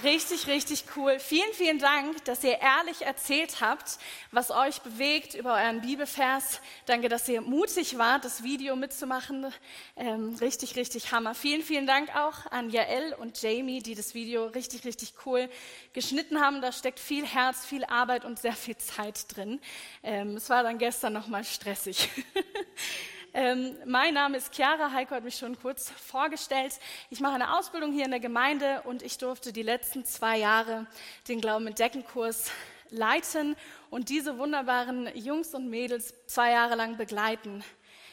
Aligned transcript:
Richtig, 0.00 0.46
richtig 0.46 0.84
cool. 0.96 1.18
Vielen, 1.18 1.52
vielen 1.52 1.78
Dank, 1.78 2.24
dass 2.24 2.42
ihr 2.42 2.58
ehrlich 2.58 3.02
erzählt 3.02 3.60
habt, 3.60 3.98
was 4.30 4.50
euch 4.50 4.80
bewegt 4.80 5.34
über 5.34 5.54
euren 5.54 5.82
Bibelvers. 5.82 6.60
Danke, 6.86 7.10
dass 7.10 7.28
ihr 7.28 7.42
mutig 7.42 7.98
wart, 7.98 8.24
das 8.24 8.42
Video 8.42 8.74
mitzumachen. 8.74 9.52
Ähm, 9.96 10.34
richtig, 10.40 10.76
richtig 10.76 11.12
Hammer. 11.12 11.34
Vielen, 11.34 11.62
vielen 11.62 11.86
Dank 11.86 12.08
auch 12.16 12.50
an 12.50 12.70
Jael 12.70 13.14
und 13.20 13.40
Jamie, 13.42 13.82
die 13.82 13.94
das 13.94 14.14
Video 14.14 14.46
richtig, 14.46 14.86
richtig 14.86 15.12
cool 15.26 15.50
geschnitten 15.92 16.40
haben. 16.40 16.62
Da 16.62 16.72
steckt 16.72 16.98
viel 16.98 17.26
Herz, 17.26 17.66
viel 17.66 17.84
Arbeit 17.84 18.24
und 18.24 18.38
sehr 18.38 18.54
viel 18.54 18.78
Zeit 18.78 19.36
drin. 19.36 19.60
Ähm, 20.02 20.36
es 20.36 20.48
war 20.48 20.62
dann 20.62 20.78
gestern 20.78 21.12
nochmal 21.12 21.44
stressig. 21.44 22.08
Ähm, 23.34 23.78
mein 23.86 24.12
Name 24.12 24.36
ist 24.36 24.54
Chiara, 24.54 24.92
Heiko 24.92 25.14
hat 25.14 25.24
mich 25.24 25.36
schon 25.36 25.58
kurz 25.58 25.90
vorgestellt. 25.90 26.78
Ich 27.08 27.20
mache 27.20 27.34
eine 27.34 27.56
Ausbildung 27.56 27.90
hier 27.90 28.04
in 28.04 28.10
der 28.10 28.20
Gemeinde 28.20 28.82
und 28.84 29.00
ich 29.00 29.16
durfte 29.16 29.54
die 29.54 29.62
letzten 29.62 30.04
zwei 30.04 30.36
Jahre 30.36 30.86
den 31.28 31.40
Glauben 31.40 31.66
entdecken 31.66 32.04
Kurs 32.04 32.50
leiten 32.90 33.56
und 33.88 34.10
diese 34.10 34.36
wunderbaren 34.36 35.08
Jungs 35.16 35.54
und 35.54 35.70
Mädels 35.70 36.12
zwei 36.26 36.50
Jahre 36.50 36.74
lang 36.74 36.98
begleiten. 36.98 37.64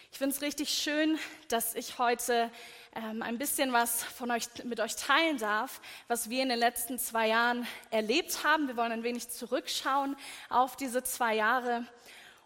Ich 0.10 0.18
finde 0.18 0.34
es 0.34 0.42
richtig 0.42 0.70
schön, 0.70 1.20
dass 1.50 1.76
ich 1.76 2.00
heute 2.00 2.50
ähm, 2.96 3.22
ein 3.22 3.38
bisschen 3.38 3.74
was 3.74 4.02
von 4.02 4.32
euch, 4.32 4.46
mit 4.64 4.80
euch 4.80 4.96
teilen 4.96 5.38
darf, 5.38 5.82
was 6.08 6.30
wir 6.30 6.44
in 6.44 6.50
den 6.50 6.60
letzten 6.60 6.98
zwei 6.98 7.28
Jahren 7.28 7.68
erlebt 7.92 8.46
haben. 8.46 8.70
Wir 8.70 8.78
wollen 8.78 8.94
ein 8.94 9.04
wenig 9.04 9.28
zurückschauen 9.28 10.16
auf 10.48 10.78
diese 10.78 11.04
zwei 11.04 11.36
Jahre 11.36 11.86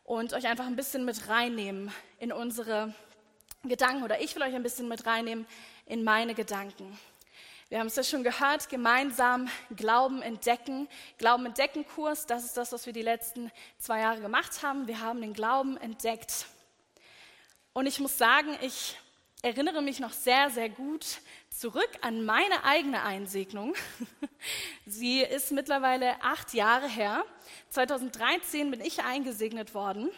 und 0.04 0.34
euch 0.34 0.48
einfach 0.48 0.66
ein 0.66 0.76
bisschen 0.76 1.06
mit 1.06 1.28
reinnehmen 1.30 1.92
in 2.20 2.32
unsere 2.32 2.94
Gedanken 3.64 4.04
oder 4.04 4.20
ich 4.22 4.36
will 4.36 4.44
euch 4.44 4.54
ein 4.54 4.64
bisschen 4.64 4.88
mit 4.88 5.06
reinnehmen 5.06 5.46
in 5.86 6.04
meine 6.04 6.36
Gedanken. 6.36 6.98
Wir 7.70 7.80
haben 7.80 7.88
es 7.88 7.96
ja 7.96 8.04
schon 8.04 8.24
gehört, 8.24 8.70
gemeinsam 8.70 9.50
Glauben 9.76 10.22
entdecken. 10.22 10.88
Glauben 11.18 11.46
entdecken 11.46 11.88
Kurs, 11.88 12.26
das 12.26 12.44
ist 12.44 12.56
das, 12.56 12.72
was 12.72 12.86
wir 12.86 12.94
die 12.94 13.02
letzten 13.02 13.52
zwei 13.80 14.02
Jahre 14.02 14.22
gemacht 14.22 14.62
haben. 14.62 14.88
Wir 14.88 15.00
haben 15.00 15.22
den 15.22 15.34
Glauben 15.34 15.78
entdeckt. 15.78 16.46
Und 17.72 17.88
ich 17.88 18.00
muss 18.00 18.18
sagen, 18.18 18.56
ich 18.62 18.98
erinnere 19.42 19.82
mich 19.82 20.00
noch 20.00 20.14
sehr, 20.14 20.50
sehr 20.52 20.70
gut 20.70 21.20
zurück 21.58 21.90
an 22.02 22.26
meine 22.26 22.64
eigene 22.64 23.04
Einsegnung. 23.04 23.76
Sie 24.86 25.22
ist 25.22 25.52
mittlerweile 25.52 26.22
acht 26.22 26.54
Jahre 26.54 26.88
her. 26.88 27.24
2013 27.70 28.72
bin 28.72 28.82
ich 28.82 29.04
eingesegnet 29.04 29.74
worden. 29.74 30.10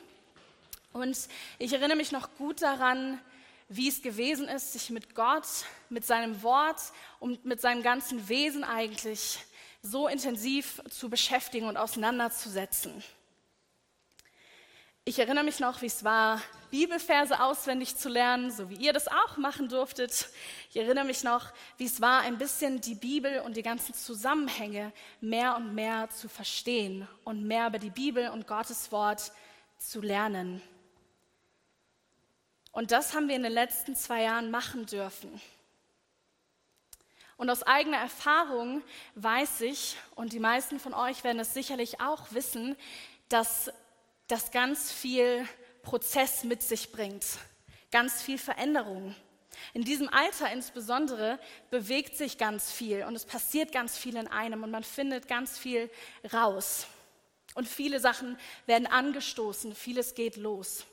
Und 0.94 1.18
ich 1.60 1.74
erinnere 1.74 1.98
mich 1.98 2.12
noch 2.12 2.30
gut 2.38 2.62
daran, 2.62 3.20
wie 3.68 3.90
es 3.90 4.02
gewesen 4.02 4.48
ist, 4.48 4.74
sich 4.74 4.90
mit 4.90 5.14
Gott, 5.16 5.46
mit 5.90 6.06
seinem 6.06 6.42
Wort 6.42 6.80
und 7.20 7.44
mit 7.46 7.60
seinem 7.60 7.84
ganzen 7.84 8.30
Wesen 8.30 8.64
eigentlich 8.64 9.40
so 9.82 10.08
intensiv 10.08 10.82
zu 10.90 11.10
beschäftigen 11.10 11.68
und 11.68 11.78
auseinanderzusetzen. 11.78 13.04
Ich 15.08 15.20
erinnere 15.20 15.44
mich 15.44 15.60
noch, 15.60 15.84
wie 15.84 15.86
es 15.86 16.04
war, 16.04 16.42
Bibelverse 16.72 17.40
auswendig 17.40 17.96
zu 17.96 18.10
lernen, 18.10 18.50
so 18.50 18.72
wie 18.72 18.76
ihr 18.78 18.92
das 18.92 19.08
auch 19.08 19.38
machen 19.38 19.70
durftet. 19.70 20.30
Ich 20.72 20.78
erinnere 20.78 21.06
mich 21.06 21.24
noch, 21.24 21.54
wie 21.78 21.86
es 21.86 22.02
war, 22.02 22.22
ein 22.22 22.40
bisschen 22.40 22.82
die 22.82 22.96
Bibel 22.96 23.42
und 23.42 23.56
die 23.56 23.62
ganzen 23.62 23.94
Zusammenhänge 23.94 24.92
mehr 25.22 25.58
und 25.58 25.76
mehr 25.76 26.10
zu 26.10 26.28
verstehen 26.28 27.08
und 27.24 27.46
mehr 27.46 27.68
über 27.68 27.78
die 27.78 27.92
Bibel 27.92 28.30
und 28.30 28.48
Gottes 28.48 28.92
Wort 28.92 29.32
zu 29.78 30.02
lernen. 30.02 30.60
Und 32.72 32.90
das 32.90 33.14
haben 33.14 33.28
wir 33.28 33.36
in 33.36 33.44
den 33.44 33.54
letzten 33.54 33.96
zwei 33.96 34.24
Jahren 34.24 34.50
machen 34.50 34.88
dürfen. 34.88 35.40
Und 37.38 37.52
aus 37.52 37.62
eigener 37.62 37.98
Erfahrung 37.98 38.82
weiß 39.14 39.62
ich, 39.62 39.98
und 40.16 40.34
die 40.34 40.40
meisten 40.40 40.80
von 40.80 40.96
euch 40.96 41.24
werden 41.24 41.40
es 41.40 41.54
sicherlich 41.54 42.02
auch 42.02 42.32
wissen, 42.32 42.76
dass 43.30 43.72
das 44.28 44.52
ganz 44.52 44.92
viel 44.92 45.48
Prozess 45.84 46.44
mit 46.44 46.64
sich 46.64 46.92
bringt, 46.92 47.26
ganz 47.92 48.22
viel 48.22 48.38
Veränderung. 48.38 49.16
In 49.74 49.84
diesem 49.84 50.10
Alter 50.10 50.52
insbesondere 50.52 51.40
bewegt 51.70 52.18
sich 52.18 52.38
ganz 52.38 52.72
viel 52.72 53.04
und 53.04 53.16
es 53.16 53.26
passiert 53.26 53.72
ganz 53.72 53.98
viel 53.98 54.18
in 54.18 54.28
einem 54.28 54.64
und 54.64 54.72
man 54.72 54.84
findet 54.84 55.28
ganz 55.28 55.58
viel 55.58 55.90
raus. 56.34 56.88
Und 57.54 57.68
viele 57.68 58.00
Sachen 58.00 58.38
werden 58.66 58.88
angestoßen, 58.88 59.76
vieles 59.76 60.14
geht 60.14 60.36
los. 60.36 60.86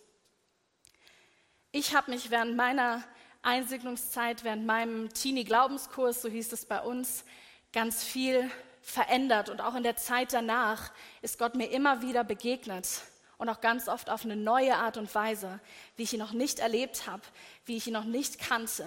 Ich 1.72 1.94
habe 1.94 2.12
mich 2.12 2.30
während 2.30 2.54
meiner 2.54 3.02
Einsegnungszeit, 3.40 4.44
während 4.44 4.66
meinem 4.66 5.12
Teenie-Glaubenskurs, 5.12 6.22
so 6.22 6.28
hieß 6.28 6.52
es 6.52 6.66
bei 6.66 6.80
uns, 6.80 7.24
ganz 7.72 8.04
viel 8.04 8.48
verändert. 8.82 9.48
Und 9.48 9.60
auch 9.60 9.74
in 9.74 9.82
der 9.82 9.96
Zeit 9.96 10.32
danach 10.32 10.92
ist 11.22 11.38
Gott 11.38 11.56
mir 11.56 11.70
immer 11.70 12.02
wieder 12.02 12.22
begegnet 12.22 13.00
und 13.42 13.48
auch 13.48 13.60
ganz 13.60 13.88
oft 13.88 14.08
auf 14.08 14.24
eine 14.24 14.36
neue 14.36 14.76
Art 14.76 14.96
und 14.96 15.12
Weise, 15.16 15.58
wie 15.96 16.04
ich 16.04 16.12
ihn 16.12 16.20
noch 16.20 16.30
nicht 16.30 16.60
erlebt 16.60 17.08
habe, 17.08 17.22
wie 17.66 17.76
ich 17.76 17.88
ihn 17.88 17.92
noch 17.92 18.04
nicht 18.04 18.38
kannte. 18.38 18.86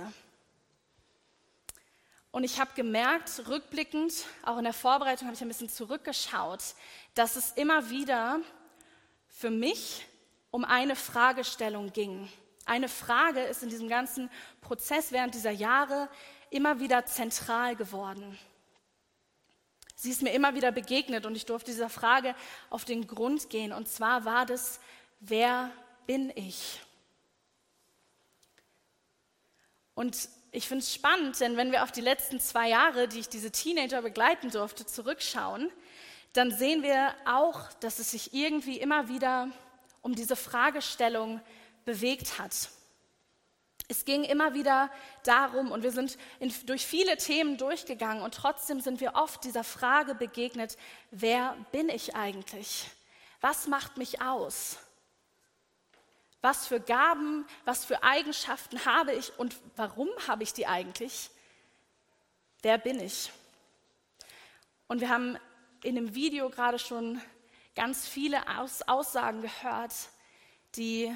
Und 2.31 2.45
ich 2.45 2.57
habe 2.57 2.71
gemerkt, 2.73 3.49
rückblickend, 3.49 4.13
auch 4.43 4.57
in 4.57 4.63
der 4.63 4.71
Vorbereitung 4.71 5.27
habe 5.27 5.35
ich 5.35 5.41
ein 5.41 5.49
bisschen 5.49 5.67
zurückgeschaut, 5.67 6.61
dass 7.15 7.35
es 7.35 7.51
immer 7.51 7.89
wieder 7.89 8.39
für 9.27 9.49
mich 9.49 10.05
um 10.51 10.63
eine 10.63 10.95
Fragestellung 10.95 11.91
ging. 11.91 12.31
Eine 12.65 12.87
Frage 12.87 13.41
ist 13.41 13.61
in 13.61 13.67
diesem 13.67 13.89
ganzen 13.89 14.29
Prozess 14.61 15.11
während 15.11 15.35
dieser 15.35 15.51
Jahre 15.51 16.07
immer 16.49 16.79
wieder 16.79 17.05
zentral 17.05 17.75
geworden. 17.75 18.39
Sie 19.95 20.11
ist 20.11 20.21
mir 20.21 20.33
immer 20.33 20.55
wieder 20.55 20.71
begegnet 20.71 21.25
und 21.25 21.35
ich 21.35 21.45
durfte 21.45 21.71
dieser 21.71 21.89
Frage 21.89 22.35
auf 22.69 22.85
den 22.85 23.07
Grund 23.07 23.49
gehen. 23.49 23.71
Und 23.71 23.87
zwar 23.87 24.25
war 24.25 24.45
das, 24.45 24.79
wer 25.21 25.71
bin 26.05 26.31
ich? 26.35 26.81
Und 29.95 30.29
ich 30.51 30.67
finde 30.67 30.83
es 30.83 30.93
spannend, 30.93 31.39
denn 31.39 31.57
wenn 31.57 31.71
wir 31.71 31.83
auf 31.83 31.91
die 31.91 32.01
letzten 32.01 32.39
zwei 32.39 32.69
Jahre, 32.69 33.07
die 33.07 33.19
ich 33.19 33.29
diese 33.29 33.51
Teenager 33.51 34.01
begleiten 34.01 34.51
durfte, 34.51 34.85
zurückschauen, 34.85 35.71
dann 36.33 36.51
sehen 36.51 36.83
wir 36.83 37.13
auch, 37.25 37.71
dass 37.79 37.99
es 37.99 38.11
sich 38.11 38.33
irgendwie 38.33 38.77
immer 38.77 39.07
wieder 39.07 39.49
um 40.01 40.15
diese 40.15 40.35
Fragestellung 40.35 41.41
bewegt 41.85 42.37
hat. 42.39 42.69
Es 43.87 44.05
ging 44.05 44.23
immer 44.23 44.53
wieder 44.53 44.89
darum, 45.23 45.71
und 45.71 45.83
wir 45.83 45.91
sind 45.91 46.17
in, 46.39 46.53
durch 46.65 46.85
viele 46.85 47.17
Themen 47.17 47.57
durchgegangen, 47.57 48.23
und 48.23 48.33
trotzdem 48.33 48.81
sind 48.81 48.99
wir 48.99 49.15
oft 49.15 49.43
dieser 49.43 49.63
Frage 49.63 50.15
begegnet, 50.15 50.77
wer 51.11 51.55
bin 51.71 51.89
ich 51.89 52.15
eigentlich? 52.15 52.89
Was 53.41 53.67
macht 53.67 53.97
mich 53.97 54.21
aus? 54.21 54.77
Was 56.41 56.67
für 56.67 56.79
Gaben, 56.79 57.45
was 57.63 57.85
für 57.85 58.03
Eigenschaften 58.03 58.85
habe 58.85 59.13
ich 59.13 59.37
und 59.39 59.55
warum 59.75 60.09
habe 60.27 60.43
ich 60.43 60.53
die 60.53 60.67
eigentlich? 60.67 61.29
Wer 62.61 62.77
bin 62.77 62.99
ich? 62.99 63.31
Und 64.87 65.01
wir 65.01 65.09
haben 65.09 65.37
in 65.83 65.95
dem 65.95 66.15
Video 66.15 66.49
gerade 66.49 66.79
schon 66.79 67.21
ganz 67.75 68.07
viele 68.07 68.43
Aussagen 68.87 69.41
gehört, 69.41 69.93
die 70.75 71.15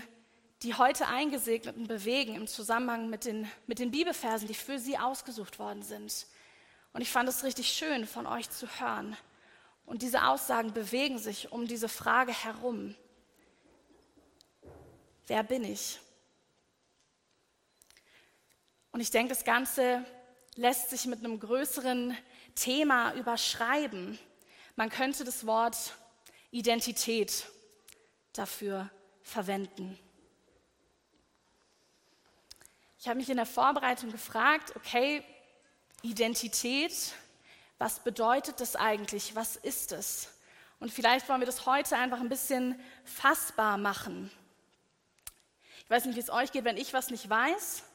die 0.64 0.74
heute 0.74 1.08
Eingesegneten 1.08 1.88
bewegen 1.88 2.36
im 2.36 2.48
Zusammenhang 2.48 3.10
mit 3.10 3.26
den, 3.26 3.50
mit 3.66 3.80
den 3.80 3.92
Bibelversen, 3.92 4.48
die 4.48 4.54
für 4.54 4.78
sie 4.78 4.98
ausgesucht 4.98 5.58
worden 5.58 5.84
sind. 5.84 6.28
Und 6.92 7.02
ich 7.02 7.10
fand 7.10 7.30
es 7.30 7.44
richtig 7.44 7.72
schön, 7.72 8.06
von 8.06 8.26
euch 8.28 8.50
zu 8.50 8.68
hören. 8.80 9.16
Und 9.86 10.02
diese 10.02 10.26
Aussagen 10.26 10.74
bewegen 10.74 11.18
sich 11.18 11.52
um 11.52 11.66
diese 11.66 11.88
Frage 11.88 12.34
herum. 12.34 12.96
Wer 15.28 15.44
bin 15.44 15.64
ich? 15.64 16.00
Und 18.92 19.00
ich 19.00 19.12
denke, 19.12 19.30
das 19.30 19.46
Ganze 19.46 20.04
lässt 20.56 20.90
sich 20.90 21.06
mit 21.06 21.20
einem 21.20 21.40
größeren 21.40 22.18
Thema 22.56 23.14
überschreiben. 23.14 24.20
Man 24.76 24.90
könnte 24.90 25.24
das 25.24 25.46
Wort 25.46 25.96
Identität 26.52 27.46
dafür 28.34 28.90
verwenden. 29.22 29.98
Ich 33.02 33.08
habe 33.08 33.18
mich 33.18 33.30
in 33.30 33.38
der 33.38 33.46
Vorbereitung 33.46 34.12
gefragt, 34.12 34.76
okay, 34.76 35.24
Identität, 36.02 37.14
was 37.78 38.04
bedeutet 38.04 38.60
das 38.60 38.76
eigentlich? 38.76 39.38
Was 39.38 39.56
ist 39.56 39.94
es? 39.94 40.28
Und 40.82 40.92
vielleicht 40.92 41.30
wollen 41.30 41.40
wir 41.40 41.46
das 41.46 41.66
heute 41.66 41.96
einfach 41.96 42.20
ein 42.20 42.28
bisschen 42.28 42.78
fassbar 43.06 43.78
machen. 43.78 44.30
Ich 45.86 45.90
weiß 45.90 46.06
nicht, 46.06 46.18
wie 46.18 46.20
es 46.20 46.30
euch 46.30 46.52
geht, 46.52 46.66
wenn 46.66 46.76
ich 46.76 46.94
was 46.94 47.10
nicht 47.10 47.30
weiß. 47.30 47.84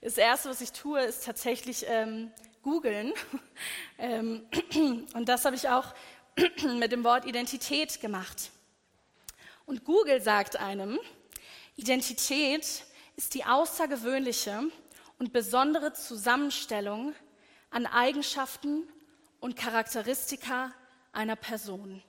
Das 0.00 0.16
Erste, 0.16 0.50
was 0.50 0.60
ich 0.60 0.72
tue, 0.72 1.00
ist 1.00 1.24
tatsächlich 1.24 1.84
ähm, 1.88 2.30
googeln. 2.62 3.12
Ähm, 3.98 4.48
und 5.14 5.28
das 5.28 5.44
habe 5.44 5.54
ich 5.54 5.68
auch 5.68 5.94
mit 6.76 6.90
dem 6.90 7.04
Wort 7.04 7.24
Identität 7.24 8.00
gemacht. 8.00 8.50
Und 9.64 9.84
Google 9.84 10.20
sagt 10.20 10.56
einem, 10.56 10.98
Identität 11.76 12.84
ist 13.16 13.34
die 13.34 13.44
außergewöhnliche 13.44 14.70
und 15.18 15.32
besondere 15.32 15.92
Zusammenstellung 15.92 17.14
an 17.70 17.86
Eigenschaften 17.86 18.88
und 19.40 19.56
Charakteristika 19.56 20.72
einer 21.12 21.36
Person. 21.36 22.02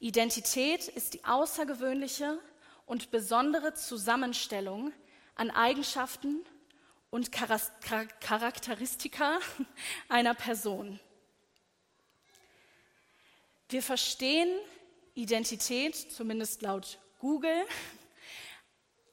Identität 0.00 0.88
ist 0.88 1.14
die 1.14 1.24
außergewöhnliche 1.24 2.38
und 2.86 3.10
besondere 3.10 3.74
Zusammenstellung 3.74 4.92
an 5.36 5.50
Eigenschaften 5.50 6.44
und 7.10 7.30
Charakteristika 7.30 9.38
einer 10.08 10.34
Person. 10.34 10.98
Wir 13.68 13.82
verstehen 13.82 14.48
Identität, 15.14 15.94
zumindest 15.94 16.62
laut 16.62 16.98
Google, 17.18 17.64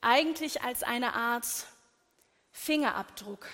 eigentlich 0.02 0.62
als 0.62 0.84
eine 0.84 1.14
Art 1.14 1.68
Fingerabdruck. 2.52 3.48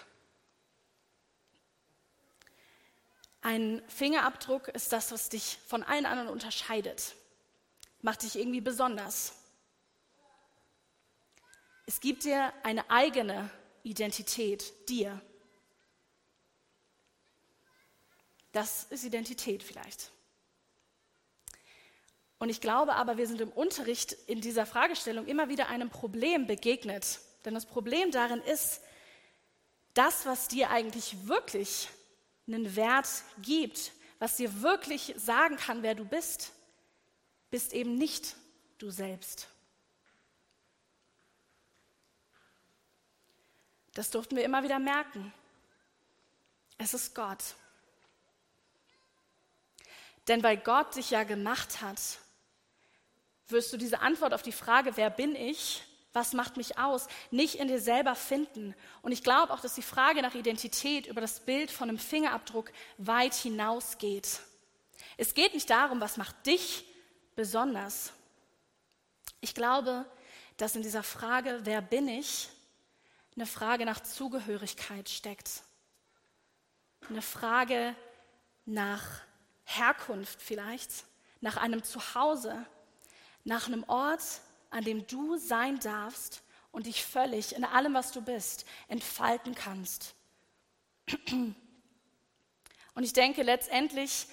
Ein 3.42 3.84
Fingerabdruck 3.88 4.70
ist 4.70 4.92
das, 4.92 5.12
was 5.12 5.30
dich 5.30 5.60
von 5.68 5.84
allen 5.84 6.06
anderen 6.06 6.30
unterscheidet, 6.30 7.16
macht 8.02 8.24
dich 8.24 8.38
irgendwie 8.38 8.62
besonders. 8.62 9.34
Es 11.86 12.00
gibt 12.00 12.24
dir 12.24 12.52
eine 12.64 12.90
eigene 12.90 13.50
Identität, 13.84 14.90
dir. 14.90 15.22
Das 18.52 18.86
ist 18.86 19.04
Identität 19.04 19.62
vielleicht. 19.62 20.12
Und 22.38 22.50
ich 22.50 22.62
glaube 22.62 22.96
aber, 22.96 23.18
wir 23.18 23.28
sind 23.28 23.42
im 23.42 23.52
Unterricht 23.52 24.14
in 24.28 24.42
dieser 24.42 24.66
Fragestellung 24.66 25.26
immer 25.26 25.50
wieder 25.50 25.68
einem 25.68 25.90
Problem 25.90 26.48
begegnet. 26.48 27.20
Denn 27.46 27.54
das 27.54 27.66
Problem 27.66 28.12
darin 28.12 28.42
ist, 28.42 28.82
das, 29.94 30.26
was 30.26 30.48
dir 30.48 30.70
eigentlich 30.70 31.28
wirklich 31.28 31.90
einen 32.48 32.76
Wert 32.76 33.08
gibt, 33.42 33.94
was 34.20 34.36
dir 34.36 34.62
wirklich 34.62 35.14
sagen 35.18 35.56
kann, 35.58 35.84
wer 35.84 35.96
du 35.96 36.06
bist, 36.06 36.52
bist 37.50 37.74
eben 37.74 37.96
nicht 37.96 38.36
du 38.78 38.90
selbst. 38.90 39.48
Das 43.94 44.10
durften 44.10 44.36
wir 44.36 44.44
immer 44.44 44.62
wieder 44.64 44.78
merken. 44.78 45.34
Es 46.78 46.94
ist 46.94 47.16
Gott. 47.16 47.56
Denn 50.28 50.44
weil 50.44 50.58
Gott 50.58 50.96
dich 50.98 51.12
ja 51.12 51.24
gemacht 51.24 51.82
hat, 51.82 52.00
wirst 53.48 53.72
du 53.74 53.78
diese 53.78 54.02
Antwort 54.02 54.34
auf 54.34 54.42
die 54.42 54.52
Frage, 54.52 54.98
wer 54.98 55.10
bin 55.10 55.36
ich, 55.36 55.84
was 56.14 56.34
macht 56.34 56.58
mich 56.58 56.78
aus, 56.78 57.08
nicht 57.30 57.56
in 57.56 57.68
dir 57.68 57.82
selber 57.82 58.16
finden. 58.16 58.74
Und 59.02 59.12
ich 59.12 59.24
glaube 59.24 59.54
auch, 59.54 59.60
dass 59.60 59.76
die 59.76 59.82
Frage 59.82 60.22
nach 60.22 60.34
Identität 60.34 61.08
über 61.08 61.22
das 61.22 61.42
Bild 61.42 61.70
von 61.70 61.90
einem 61.90 62.00
Fingerabdruck 62.00 62.72
weit 62.98 63.34
hinausgeht. 63.34 64.40
Es 65.18 65.34
geht 65.34 65.54
nicht 65.54 65.70
darum, 65.70 66.00
was 66.00 66.18
macht 66.18 66.46
dich 66.46 66.86
besonders. 67.36 68.14
Ich 69.42 69.54
glaube, 69.54 70.06
dass 70.58 70.76
in 70.76 70.82
dieser 70.82 71.04
Frage, 71.04 71.60
wer 71.64 71.82
bin 71.82 72.08
ich, 72.08 72.50
eine 73.36 73.46
Frage 73.46 73.86
nach 73.86 74.00
Zugehörigkeit 74.00 75.10
steckt. 75.10 75.64
Eine 77.10 77.22
Frage 77.22 77.94
nach 78.66 79.04
Herkunft 79.66 80.42
vielleicht, 80.42 81.04
nach 81.42 81.58
einem 81.58 81.84
Zuhause, 81.84 82.66
nach 83.46 83.68
einem 83.68 83.86
Ort, 83.88 84.42
an 84.70 84.84
dem 84.84 85.08
du 85.08 85.38
sein 85.38 85.80
darfst 85.80 86.44
und 86.72 86.88
dich 86.88 87.06
völlig 87.06 87.56
in 87.56 87.64
allem, 87.64 87.94
was 87.94 88.12
du 88.12 88.22
bist, 88.22 88.66
entfalten 88.90 89.56
kannst. 89.56 90.14
Und 91.34 91.56
ich 93.04 93.14
denke, 93.14 93.44
letztendlich 93.44 94.28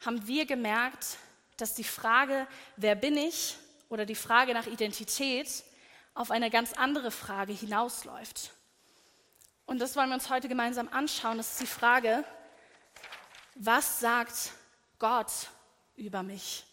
haben 0.00 0.24
wir 0.28 0.46
gemerkt, 0.46 1.16
dass 1.56 1.74
die 1.74 1.84
Frage, 1.84 2.46
wer 2.76 2.94
bin 2.94 3.16
ich, 3.16 3.56
oder 3.88 4.04
die 4.04 4.14
Frage 4.14 4.52
nach 4.52 4.66
Identität 4.66 5.64
auf 6.14 6.30
eine 6.30 6.50
ganz 6.50 6.74
andere 6.74 7.10
Frage 7.10 7.52
hinausläuft. 7.52 8.52
Und 9.64 9.78
das 9.78 9.96
wollen 9.96 10.10
wir 10.10 10.14
uns 10.14 10.30
heute 10.30 10.48
gemeinsam 10.48 10.88
anschauen. 10.88 11.38
Das 11.38 11.52
ist 11.52 11.60
die 11.60 11.66
Frage, 11.66 12.24
was 13.54 14.00
sagt 14.00 14.52
Gott 14.98 15.30
über 15.96 16.22
mich? 16.22 16.64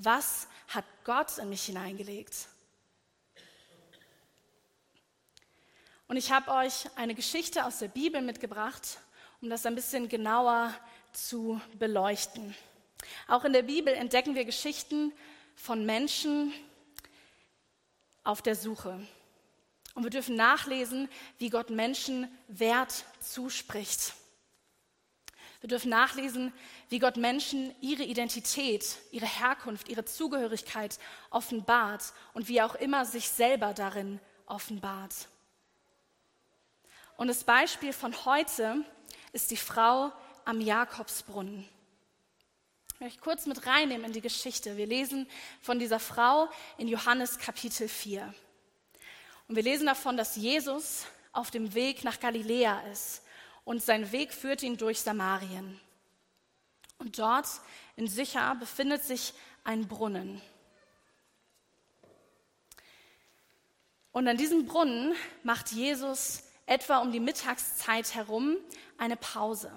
Was 0.00 0.46
hat 0.68 0.84
Gott 1.02 1.38
in 1.38 1.48
mich 1.48 1.64
hineingelegt? 1.64 2.46
Und 6.06 6.16
ich 6.16 6.30
habe 6.30 6.52
euch 6.52 6.88
eine 6.96 7.16
Geschichte 7.16 7.64
aus 7.64 7.80
der 7.80 7.88
Bibel 7.88 8.22
mitgebracht, 8.22 9.00
um 9.42 9.50
das 9.50 9.66
ein 9.66 9.74
bisschen 9.74 10.08
genauer 10.08 10.72
zu 11.12 11.60
beleuchten. 11.80 12.54
Auch 13.26 13.44
in 13.44 13.52
der 13.52 13.62
Bibel 13.62 13.92
entdecken 13.92 14.36
wir 14.36 14.44
Geschichten 14.44 15.12
von 15.56 15.84
Menschen 15.84 16.52
auf 18.22 18.40
der 18.40 18.54
Suche. 18.54 19.04
Und 19.94 20.04
wir 20.04 20.10
dürfen 20.10 20.36
nachlesen, 20.36 21.08
wie 21.38 21.50
Gott 21.50 21.70
Menschen 21.70 22.30
Wert 22.46 23.04
zuspricht. 23.18 24.14
Wir 25.60 25.68
dürfen 25.68 25.90
nachlesen, 25.90 26.52
wie 26.88 27.00
Gott 27.00 27.16
Menschen 27.16 27.74
ihre 27.80 28.04
Identität, 28.04 28.98
ihre 29.10 29.26
Herkunft, 29.26 29.88
ihre 29.88 30.04
Zugehörigkeit 30.04 30.98
offenbart 31.30 32.12
und 32.32 32.46
wie 32.46 32.58
er 32.58 32.66
auch 32.66 32.76
immer 32.76 33.04
sich 33.04 33.28
selber 33.28 33.74
darin 33.74 34.20
offenbart. 34.46 35.28
Und 37.16 37.26
das 37.26 37.42
Beispiel 37.42 37.92
von 37.92 38.24
heute 38.24 38.84
ist 39.32 39.50
die 39.50 39.56
Frau 39.56 40.12
am 40.44 40.60
Jakobsbrunnen. 40.60 41.68
Ich 42.94 43.00
möchte 43.00 43.20
kurz 43.20 43.46
mit 43.46 43.66
reinnehmen 43.66 44.06
in 44.06 44.12
die 44.12 44.20
Geschichte. 44.20 44.76
Wir 44.76 44.86
lesen 44.86 45.28
von 45.60 45.80
dieser 45.80 45.98
Frau 45.98 46.48
in 46.78 46.86
Johannes 46.86 47.38
Kapitel 47.38 47.88
4. 47.88 48.32
Und 49.48 49.56
wir 49.56 49.62
lesen 49.64 49.86
davon, 49.86 50.16
dass 50.16 50.36
Jesus 50.36 51.06
auf 51.32 51.50
dem 51.50 51.74
Weg 51.74 52.04
nach 52.04 52.20
Galiläa 52.20 52.80
ist 52.92 53.22
und 53.68 53.82
sein 53.82 54.12
Weg 54.12 54.32
führt 54.32 54.62
ihn 54.62 54.78
durch 54.78 55.02
Samarien. 55.02 55.78
Und 56.96 57.18
dort 57.18 57.46
in 57.96 58.08
Sicher 58.08 58.54
befindet 58.54 59.04
sich 59.04 59.34
ein 59.62 59.86
Brunnen. 59.86 60.40
Und 64.10 64.26
an 64.26 64.38
diesem 64.38 64.64
Brunnen 64.64 65.14
macht 65.42 65.70
Jesus 65.72 66.44
etwa 66.64 67.00
um 67.00 67.12
die 67.12 67.20
Mittagszeit 67.20 68.14
herum 68.14 68.56
eine 68.96 69.16
Pause. 69.16 69.70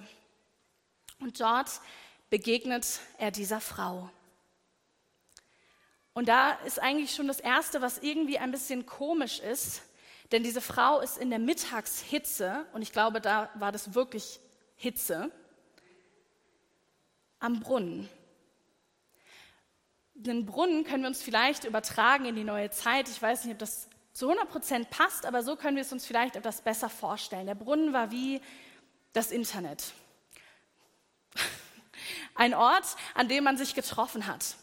Und 1.20 1.42
dort 1.42 1.82
begegnet 2.30 3.01
er 3.18 3.32
dieser 3.32 3.60
Frau. 3.60 4.10
Und 6.13 6.30
da 6.30 6.54
ist 6.65 6.80
eigentlich 6.80 7.13
schon 7.13 7.27
das 7.27 7.42
Erste, 7.42 7.82
was 7.82 7.98
irgendwie 7.98 8.38
ein 8.38 8.54
bisschen 8.54 8.86
komisch 8.86 9.39
ist, 9.39 9.82
denn 10.32 10.44
diese 10.44 10.62
Frau 10.62 11.00
ist 11.02 11.18
in 11.18 11.30
der 11.30 11.40
Mittagshitze, 11.40 12.66
und 12.74 12.82
ich 12.82 12.92
glaube, 12.92 13.22
da 13.22 13.50
war 13.56 13.72
das 13.72 13.94
wirklich 13.94 14.40
Hitze, 14.76 15.32
am 17.40 17.60
Brunnen. 17.60 18.08
Den 20.14 20.46
Brunnen 20.46 20.84
können 20.84 21.04
wir 21.04 21.08
uns 21.08 21.24
vielleicht 21.24 21.64
übertragen 21.64 22.26
in 22.26 22.36
die 22.36 22.44
neue 22.44 22.70
Zeit. 22.70 23.10
Ich 23.10 23.22
weiß 23.22 23.46
nicht, 23.46 23.54
ob 23.54 23.60
das 23.60 23.90
zu 24.14 24.28
100 24.28 24.50
Prozent 24.50 24.90
passt, 24.90 25.26
aber 25.26 25.42
so 25.42 25.56
können 25.56 25.76
wir 25.76 25.82
es 25.82 25.92
uns 25.92 26.06
vielleicht 26.06 26.36
etwas 26.36 26.62
besser 26.62 26.90
vorstellen. 26.90 27.48
Der 27.48 27.56
Brunnen 27.56 27.94
war 27.94 28.12
wie 28.12 28.42
das 29.14 29.32
Internet. 29.32 29.94
Ein 32.36 32.54
Ort, 32.54 32.96
an 33.16 33.28
dem 33.28 33.44
man 33.44 33.58
sich 33.58 33.74
getroffen 33.74 34.28
hat. 34.28 34.56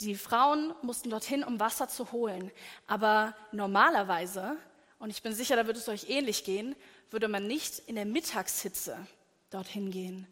Die 0.00 0.14
Frauen 0.14 0.74
mussten 0.82 1.10
dorthin, 1.10 1.44
um 1.44 1.60
Wasser 1.60 1.88
zu 1.88 2.10
holen. 2.10 2.50
Aber 2.86 3.36
normalerweise, 3.52 4.56
und 4.98 5.10
ich 5.10 5.22
bin 5.22 5.34
sicher, 5.34 5.56
da 5.56 5.66
wird 5.66 5.76
es 5.76 5.88
euch 5.88 6.08
ähnlich 6.08 6.44
gehen, 6.44 6.74
würde 7.10 7.28
man 7.28 7.46
nicht 7.46 7.80
in 7.80 7.96
der 7.96 8.06
Mittagshitze 8.06 9.06
dorthin 9.50 9.90
gehen. 9.90 10.26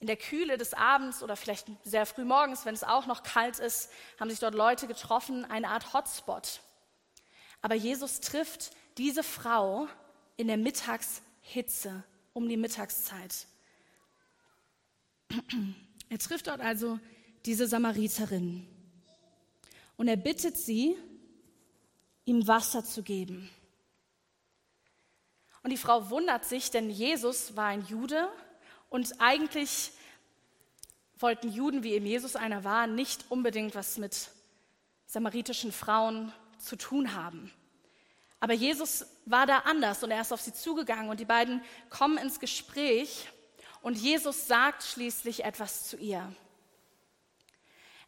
In 0.00 0.06
der 0.06 0.16
Kühle 0.16 0.56
des 0.56 0.74
Abends 0.74 1.22
oder 1.22 1.36
vielleicht 1.36 1.66
sehr 1.84 2.06
früh 2.06 2.24
morgens, 2.24 2.64
wenn 2.64 2.74
es 2.74 2.82
auch 2.82 3.06
noch 3.06 3.22
kalt 3.22 3.58
ist, 3.58 3.90
haben 4.18 4.30
sich 4.30 4.40
dort 4.40 4.54
Leute 4.54 4.86
getroffen, 4.86 5.44
eine 5.44 5.68
Art 5.68 5.92
Hotspot. 5.92 6.60
Aber 7.60 7.74
Jesus 7.74 8.20
trifft 8.20 8.72
diese 8.96 9.22
Frau 9.22 9.86
in 10.36 10.48
der 10.48 10.56
Mittagshitze, 10.56 12.02
um 12.32 12.48
die 12.48 12.56
Mittagszeit. 12.56 13.46
Er 16.08 16.18
trifft 16.18 16.46
dort 16.46 16.60
also 16.60 17.00
diese 17.44 17.66
Samariterin. 17.66 18.66
Und 19.96 20.08
er 20.08 20.16
bittet 20.16 20.56
sie, 20.56 20.96
ihm 22.24 22.46
Wasser 22.46 22.84
zu 22.84 23.02
geben. 23.02 23.50
Und 25.62 25.70
die 25.70 25.76
Frau 25.76 26.10
wundert 26.10 26.44
sich, 26.44 26.70
denn 26.70 26.90
Jesus 26.90 27.56
war 27.56 27.66
ein 27.66 27.86
Jude 27.86 28.28
und 28.88 29.20
eigentlich 29.20 29.92
wollten 31.18 31.50
Juden, 31.52 31.84
wie 31.84 31.92
eben 31.92 32.06
Jesus 32.06 32.34
einer 32.34 32.64
war, 32.64 32.86
nicht 32.86 33.24
unbedingt 33.28 33.74
was 33.74 33.96
mit 33.96 34.30
samaritischen 35.06 35.72
Frauen 35.72 36.32
zu 36.58 36.76
tun 36.76 37.14
haben. 37.14 37.52
Aber 38.40 38.54
Jesus 38.54 39.06
war 39.24 39.46
da 39.46 39.58
anders 39.58 40.02
und 40.02 40.10
er 40.10 40.20
ist 40.20 40.32
auf 40.32 40.40
sie 40.40 40.52
zugegangen 40.52 41.10
und 41.10 41.20
die 41.20 41.24
beiden 41.24 41.62
kommen 41.90 42.18
ins 42.18 42.40
Gespräch 42.40 43.28
und 43.82 43.96
Jesus 43.96 44.48
sagt 44.48 44.82
schließlich 44.82 45.44
etwas 45.44 45.88
zu 45.88 45.96
ihr. 45.96 46.34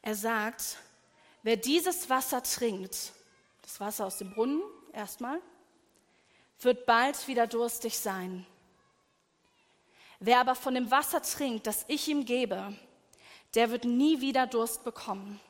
Er 0.07 0.15
sagt, 0.15 0.77
wer 1.43 1.57
dieses 1.57 2.11
Wasser 2.11 2.43
trinkt, 2.43 3.15
das 3.63 3.81
Wasser 3.81 4.05
aus 4.05 4.19
dem 4.19 4.35
Brunnen 4.35 4.61
erstmal, 4.93 5.41
wird 6.61 6.85
bald 6.85 7.27
wieder 7.27 7.47
durstig 7.47 7.99
sein. 7.99 8.45
Wer 10.21 10.41
aber 10.41 10.57
von 10.57 10.75
dem 10.75 10.91
Wasser 10.91 11.23
trinkt, 11.23 11.67
das 11.67 11.87
ich 11.89 12.07
ihm 12.07 12.27
gebe, 12.27 12.77
der 13.55 13.71
wird 13.71 13.87
nie 13.87 14.21
wieder 14.21 14.47
Durst 14.47 14.85
bekommen. 14.85 15.41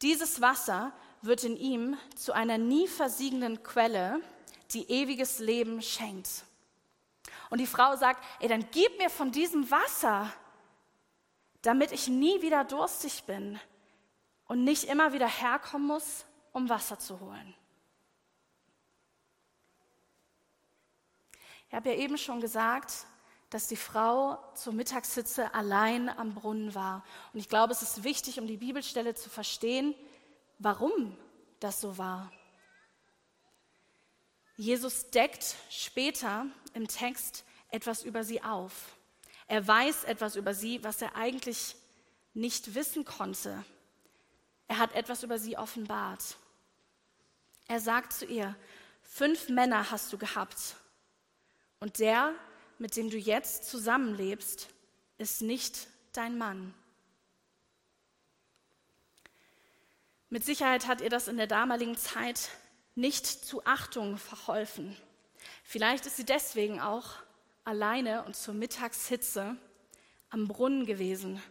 Dieses 0.00 0.40
Wasser 0.40 0.92
wird 1.22 1.42
in 1.42 1.56
ihm 1.56 1.98
zu 2.14 2.34
einer 2.34 2.56
nie 2.56 2.86
versiegenden 2.86 3.64
Quelle, 3.64 4.20
die 4.70 4.88
ewiges 4.88 5.40
Leben 5.40 5.82
schenkt. 5.82 6.44
Und 7.50 7.58
die 7.58 7.66
Frau 7.66 7.96
sagt, 7.96 8.22
ey, 8.38 8.46
dann 8.46 8.64
gib 8.70 8.96
mir 8.98 9.10
von 9.10 9.32
diesem 9.32 9.68
Wasser, 9.72 10.32
damit 11.62 11.92
ich 11.92 12.08
nie 12.08 12.42
wieder 12.42 12.64
durstig 12.64 13.24
bin 13.24 13.58
und 14.46 14.64
nicht 14.64 14.84
immer 14.84 15.12
wieder 15.12 15.28
herkommen 15.28 15.86
muss, 15.86 16.24
um 16.52 16.68
Wasser 16.68 16.98
zu 16.98 17.20
holen. 17.20 17.54
Ich 21.68 21.74
habe 21.74 21.90
ja 21.90 21.96
eben 21.96 22.16
schon 22.16 22.40
gesagt, 22.40 23.06
dass 23.50 23.68
die 23.68 23.76
Frau 23.76 24.38
zur 24.54 24.72
Mittagssitze 24.72 25.54
allein 25.54 26.08
am 26.08 26.34
Brunnen 26.34 26.74
war. 26.74 27.04
Und 27.32 27.40
ich 27.40 27.48
glaube, 27.48 27.72
es 27.72 27.82
ist 27.82 28.04
wichtig, 28.04 28.38
um 28.40 28.46
die 28.46 28.56
Bibelstelle 28.56 29.14
zu 29.14 29.30
verstehen, 29.30 29.94
warum 30.58 31.16
das 31.60 31.80
so 31.80 31.98
war. 31.98 32.30
Jesus 34.56 35.10
deckt 35.10 35.56
später 35.68 36.46
im 36.72 36.88
Text 36.88 37.44
etwas 37.70 38.02
über 38.02 38.24
sie 38.24 38.42
auf. 38.42 38.95
Er 39.48 39.66
weiß 39.66 40.04
etwas 40.04 40.36
über 40.36 40.54
sie, 40.54 40.82
was 40.82 41.00
er 41.02 41.16
eigentlich 41.16 41.76
nicht 42.34 42.74
wissen 42.74 43.04
konnte. 43.04 43.64
Er 44.68 44.78
hat 44.78 44.94
etwas 44.94 45.22
über 45.22 45.38
sie 45.38 45.56
offenbart. 45.56 46.36
Er 47.68 47.80
sagt 47.80 48.12
zu 48.12 48.26
ihr, 48.26 48.56
fünf 49.02 49.48
Männer 49.48 49.90
hast 49.90 50.12
du 50.12 50.18
gehabt 50.18 50.76
und 51.80 51.98
der, 51.98 52.34
mit 52.78 52.96
dem 52.96 53.10
du 53.10 53.16
jetzt 53.16 53.68
zusammenlebst, 53.70 54.68
ist 55.18 55.42
nicht 55.42 55.88
dein 56.12 56.36
Mann. 56.38 56.74
Mit 60.28 60.44
Sicherheit 60.44 60.86
hat 60.86 61.00
ihr 61.00 61.10
das 61.10 61.28
in 61.28 61.36
der 61.36 61.46
damaligen 61.46 61.96
Zeit 61.96 62.50
nicht 62.94 63.26
zu 63.26 63.64
Achtung 63.64 64.18
verholfen. 64.18 64.96
Vielleicht 65.62 66.06
ist 66.06 66.16
sie 66.16 66.24
deswegen 66.24 66.80
auch 66.80 67.14
alleine 67.66 68.22
und 68.24 68.36
zur 68.36 68.54
Mittagshitze 68.54 69.56
am 70.30 70.46
Brunnen 70.46 70.86
gewesen, 70.86 71.42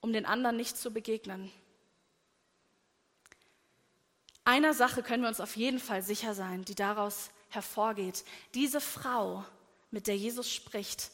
um 0.00 0.12
den 0.12 0.24
anderen 0.24 0.56
nicht 0.56 0.76
zu 0.76 0.92
begegnen. 0.92 1.50
Einer 4.44 4.72
Sache 4.72 5.02
können 5.02 5.22
wir 5.22 5.28
uns 5.28 5.40
auf 5.40 5.56
jeden 5.56 5.78
Fall 5.78 6.02
sicher 6.02 6.34
sein, 6.34 6.64
die 6.64 6.74
daraus 6.74 7.30
hervorgeht. 7.48 8.24
Diese 8.54 8.80
Frau, 8.80 9.44
mit 9.90 10.06
der 10.06 10.16
Jesus 10.16 10.50
spricht, 10.50 11.10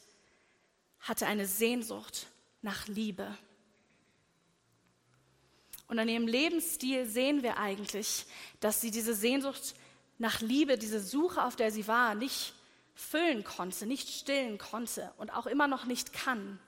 hatte 0.99 1.25
eine 1.25 1.47
Sehnsucht 1.47 2.27
nach 2.61 2.87
Liebe. 2.87 3.35
Und 5.87 5.97
an 5.97 6.07
ihrem 6.07 6.27
Lebensstil 6.27 7.07
sehen 7.07 7.41
wir 7.41 7.57
eigentlich, 7.57 8.25
dass 8.59 8.79
sie 8.79 8.91
diese 8.91 9.15
Sehnsucht 9.15 9.73
nach 10.19 10.41
Liebe, 10.41 10.77
diese 10.77 10.99
Suche, 10.99 11.43
auf 11.43 11.55
der 11.55 11.71
sie 11.71 11.87
war, 11.87 12.13
nicht 12.13 12.53
füllen 12.99 13.43
konnte, 13.43 13.85
nicht 13.85 14.09
stillen 14.09 14.57
konnte 14.57 15.13
und 15.17 15.31
auch 15.31 15.47
immer 15.47 15.67
noch 15.67 15.85
nicht 15.85 16.11
kann. 16.11 16.59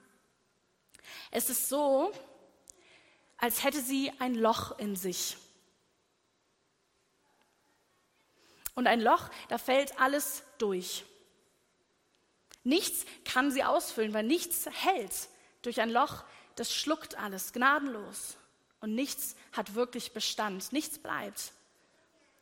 Es 1.29 1.49
ist 1.49 1.67
so, 1.67 2.11
als 3.37 3.63
hätte 3.63 3.81
sie 3.81 4.11
ein 4.19 4.35
Loch 4.35 4.77
in 4.79 4.95
sich. 4.95 5.37
Und 8.75 8.87
ein 8.87 9.01
Loch, 9.01 9.29
da 9.49 9.57
fällt 9.57 9.99
alles 9.99 10.43
durch. 10.57 11.03
Nichts 12.63 13.05
kann 13.25 13.51
sie 13.51 13.63
ausfüllen, 13.63 14.13
weil 14.13 14.23
nichts 14.23 14.67
hält. 14.71 15.27
Durch 15.61 15.81
ein 15.81 15.89
Loch, 15.89 16.23
das 16.55 16.73
schluckt 16.73 17.17
alles, 17.17 17.51
gnadenlos 17.51 18.37
und 18.79 18.95
nichts 18.95 19.35
hat 19.51 19.75
wirklich 19.75 20.13
Bestand, 20.13 20.71
nichts 20.71 20.97
bleibt. 20.97 21.51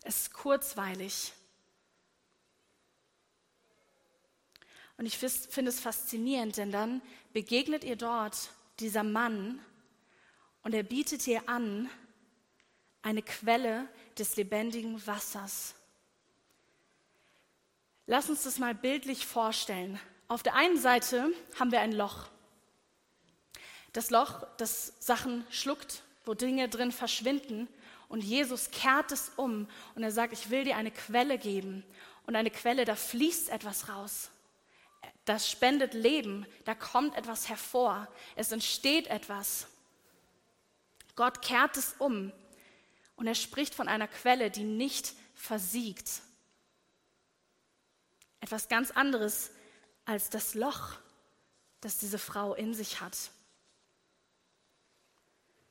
Es 0.04 0.22
ist 0.22 0.34
kurzweilig. 0.34 1.34
Und 5.00 5.06
ich 5.06 5.18
finde 5.18 5.70
es 5.70 5.80
faszinierend, 5.80 6.58
denn 6.58 6.74
dann 6.74 7.02
begegnet 7.32 7.86
ihr 7.86 7.96
dort 7.96 8.50
dieser 8.82 9.04
Mann 9.04 9.64
und 10.62 10.74
er 10.74 10.84
bietet 10.84 11.26
ihr 11.26 11.48
an 11.48 11.90
eine 13.02 13.22
Quelle 13.22 13.88
des 14.18 14.36
lebendigen 14.36 15.08
Wassers. 15.08 15.74
Lass 18.08 18.30
uns 18.30 18.44
das 18.44 18.60
mal 18.60 18.76
bildlich 18.76 19.26
vorstellen. 19.26 19.98
Auf 20.28 20.44
der 20.44 20.56
einen 20.56 20.78
Seite 20.78 21.32
haben 21.58 21.72
wir 21.72 21.80
ein 21.80 21.94
Loch. 21.94 22.28
Das 23.94 24.10
Loch, 24.10 24.46
das 24.58 24.96
Sachen 25.00 25.46
schluckt, 25.50 26.04
wo 26.26 26.34
Dinge 26.34 26.68
drin 26.68 26.92
verschwinden. 26.92 27.70
Und 28.10 28.22
Jesus 28.22 28.70
kehrt 28.70 29.14
es 29.14 29.32
um 29.38 29.70
und 29.96 30.04
er 30.04 30.12
sagt, 30.12 30.34
ich 30.34 30.50
will 30.50 30.66
dir 30.66 30.76
eine 30.76 30.92
Quelle 30.92 31.38
geben. 31.38 31.86
Und 32.28 32.36
eine 32.36 32.52
Quelle, 32.52 32.84
da 32.84 32.98
fließt 32.98 33.48
etwas 33.48 33.88
raus. 33.88 34.30
Das 35.30 35.48
spendet 35.48 35.94
Leben, 35.94 36.48
da 36.66 36.74
kommt 36.74 37.16
etwas 37.16 37.50
hervor. 37.50 38.08
Es 38.36 38.52
entsteht 38.52 39.06
etwas. 39.06 39.68
Gott 41.16 41.44
kehrt 41.44 41.78
es 41.78 41.94
um 42.00 42.32
und 43.16 43.28
er 43.28 43.36
spricht 43.36 43.76
von 43.76 43.88
einer 43.88 44.08
Quelle, 44.08 44.50
die 44.50 44.64
nicht 44.64 45.14
versiegt. 45.36 46.24
Etwas 48.40 48.70
ganz 48.70 48.90
anderes 48.90 49.52
als 50.04 50.32
das 50.32 50.56
Loch, 50.56 50.94
das 51.80 52.00
diese 52.00 52.18
Frau 52.18 52.56
in 52.56 52.74
sich 52.74 53.00
hat. 53.00 53.16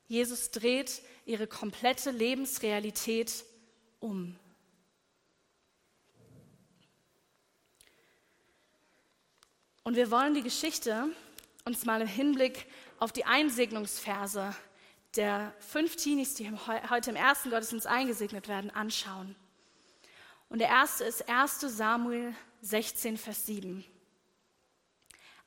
Jesus 0.06 0.52
dreht 0.52 1.02
ihre 1.26 1.48
komplette 1.48 2.12
Lebensrealität 2.12 3.44
um. 3.98 4.38
Und 9.88 9.97
wir 9.97 10.11
wollen 10.11 10.35
die 10.35 10.42
Geschichte 10.42 11.09
uns 11.64 11.87
mal 11.87 12.02
im 12.02 12.07
Hinblick 12.07 12.66
auf 12.99 13.11
die 13.11 13.25
Einsegnungsverse 13.25 14.54
der 15.16 15.54
fünf 15.61 15.97
Teenies, 15.97 16.35
die 16.35 16.52
heute 16.90 17.09
im 17.09 17.16
ersten 17.16 17.49
Gottesdienst 17.49 17.87
eingesegnet 17.87 18.49
werden, 18.49 18.71
anschauen. 18.71 19.35
Und 20.50 20.59
der 20.59 20.68
erste 20.68 21.04
ist 21.04 21.26
1 21.26 21.61
Samuel 21.61 22.35
16, 22.61 23.16
Vers 23.16 23.47
7. 23.47 23.83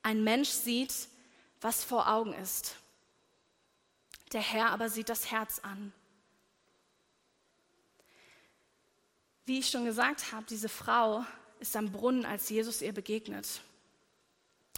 Ein 0.01 0.23
Mensch 0.23 0.49
sieht, 0.49 0.91
was 1.59 1.83
vor 1.83 2.11
Augen 2.11 2.33
ist. 2.33 2.77
Der 4.33 4.41
Herr 4.41 4.71
aber 4.71 4.89
sieht 4.89 5.09
das 5.09 5.29
Herz 5.29 5.59
an. 5.59 5.93
Wie 9.45 9.59
ich 9.59 9.69
schon 9.69 9.85
gesagt 9.85 10.31
habe, 10.31 10.47
diese 10.49 10.67
Frau 10.67 11.23
ist 11.59 11.75
am 11.75 11.91
Brunnen, 11.91 12.25
als 12.25 12.49
Jesus 12.49 12.81
ihr 12.81 12.91
begegnet. 12.91 13.61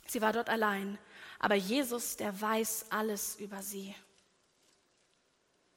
Sie 0.05 0.21
war 0.21 0.33
dort 0.33 0.49
allein, 0.49 0.97
aber 1.39 1.55
Jesus, 1.55 2.17
der 2.17 2.39
weiß 2.39 2.87
alles 2.89 3.35
über 3.37 3.61
sie. 3.61 3.95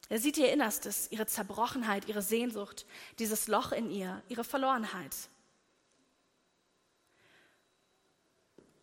Er 0.08 0.18
sieht 0.18 0.36
ihr 0.36 0.52
Innerstes, 0.52 1.10
ihre 1.10 1.26
Zerbrochenheit, 1.26 2.08
ihre 2.08 2.22
Sehnsucht, 2.22 2.86
dieses 3.18 3.48
Loch 3.48 3.72
in 3.72 3.90
ihr, 3.90 4.22
ihre 4.28 4.44
Verlorenheit. 4.44 5.16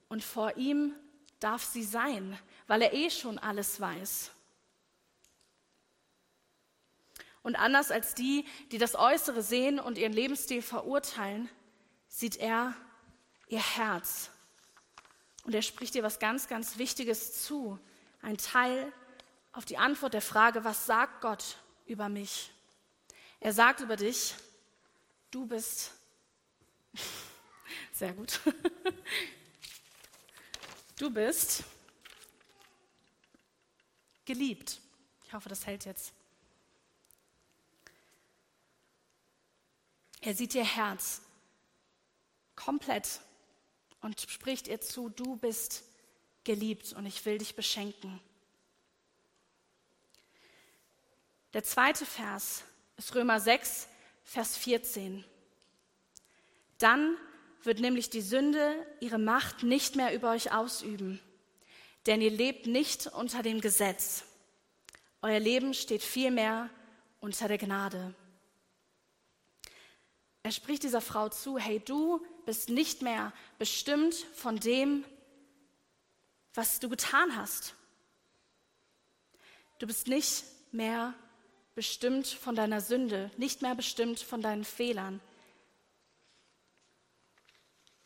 Und 0.10 0.24
vor 0.24 0.58
ihm 0.58 0.94
darf 1.40 1.64
sie 1.64 1.84
sein, 1.84 2.38
weil 2.68 2.82
er 2.82 2.94
eh 2.94 3.10
schon 3.10 3.40
alles 3.40 3.80
weiß. 3.80 4.32
Und 7.42 7.56
anders 7.56 7.92
als 7.92 8.16
die, 8.16 8.46
die 8.72 8.78
das 8.78 8.96
Äußere 8.96 9.44
sehen 9.44 9.80
und 9.80 9.98
ihren 9.98 10.14
Lebensstil 10.14 10.62
verurteilen, 10.62 11.50
sieht 12.08 12.38
er 12.38 12.74
ihr 13.48 13.62
Herz. 13.62 14.30
Und 15.44 15.54
er 15.54 15.62
spricht 15.62 15.96
ihr 15.96 16.04
was 16.04 16.20
ganz, 16.20 16.48
ganz 16.48 16.78
Wichtiges 16.78 17.44
zu. 17.44 17.80
Ein 18.22 18.38
Teil 18.38 18.92
auf 19.52 19.66
die 19.66 19.78
Antwort 19.78 20.14
der 20.14 20.22
Frage, 20.22 20.64
was 20.64 20.86
sagt 20.86 21.22
Gott 21.22 21.58
über 21.86 22.10
mich? 22.10 22.52
Er 23.40 23.54
sagt 23.54 23.82
über 23.82 23.98
dich, 23.98 24.36
du 25.32 25.46
bist 25.46 25.92
sehr 27.92 28.14
gut. 28.14 28.40
Du 30.96 31.10
bist 31.10 31.64
geliebt. 34.26 34.80
Ich 35.26 35.34
hoffe, 35.34 35.50
das 35.50 35.66
hält 35.66 35.86
jetzt. 35.86 36.14
Er 40.22 40.36
sieht 40.36 40.56
ihr 40.56 40.64
Herz 40.64 41.22
komplett 42.56 43.20
und 44.04 44.20
spricht 44.22 44.68
ihr 44.68 44.82
zu, 44.82 45.10
du 45.10 45.38
bist 45.38 45.84
geliebt 46.44 46.94
und 46.94 47.06
ich 47.06 47.26
will 47.26 47.38
dich 47.38 47.56
beschenken. 47.56 48.20
Der 51.54 51.64
zweite 51.64 52.06
Vers 52.06 52.64
ist 52.98 53.16
Römer 53.16 53.40
6, 53.40 53.88
Vers 54.24 54.58
14. 54.58 55.24
Dann 56.78 57.18
wird 57.64 57.80
nämlich 57.80 58.10
die 58.10 58.22
Sünde 58.22 58.76
ihre 59.00 59.20
Macht 59.20 59.64
nicht 59.64 59.96
mehr 59.96 60.14
über 60.14 60.32
euch 60.32 60.52
ausüben, 60.52 61.22
denn 62.06 62.22
ihr 62.22 62.32
lebt 62.32 62.68
nicht 62.68 63.08
unter 63.08 63.42
dem 63.42 63.62
Gesetz. 63.62 64.26
Euer 65.22 65.40
Leben 65.40 65.74
steht 65.74 66.04
vielmehr 66.04 66.70
unter 67.22 67.48
der 67.48 67.58
Gnade. 67.58 68.14
Er 70.44 70.52
spricht 70.52 70.84
dieser 70.84 71.02
Frau 71.02 71.30
zu, 71.30 71.58
hey, 71.58 71.80
du 71.80 72.24
bist 72.46 72.70
nicht 72.70 73.02
mehr 73.02 73.32
bestimmt 73.58 74.14
von 74.14 74.60
dem, 74.60 75.06
was 76.54 76.80
du 76.80 76.90
getan 76.90 77.36
hast. 77.38 77.76
Du 79.80 79.88
bist 79.88 80.08
nicht 80.08 80.44
mehr 80.72 81.14
bestimmt 81.76 82.28
von 82.28 82.56
deiner 82.56 82.82
Sünde, 82.82 83.32
nicht 83.38 83.62
mehr 83.62 83.74
bestimmt 83.74 84.20
von 84.20 84.42
deinen 84.42 84.66
Fehlern. 84.66 85.22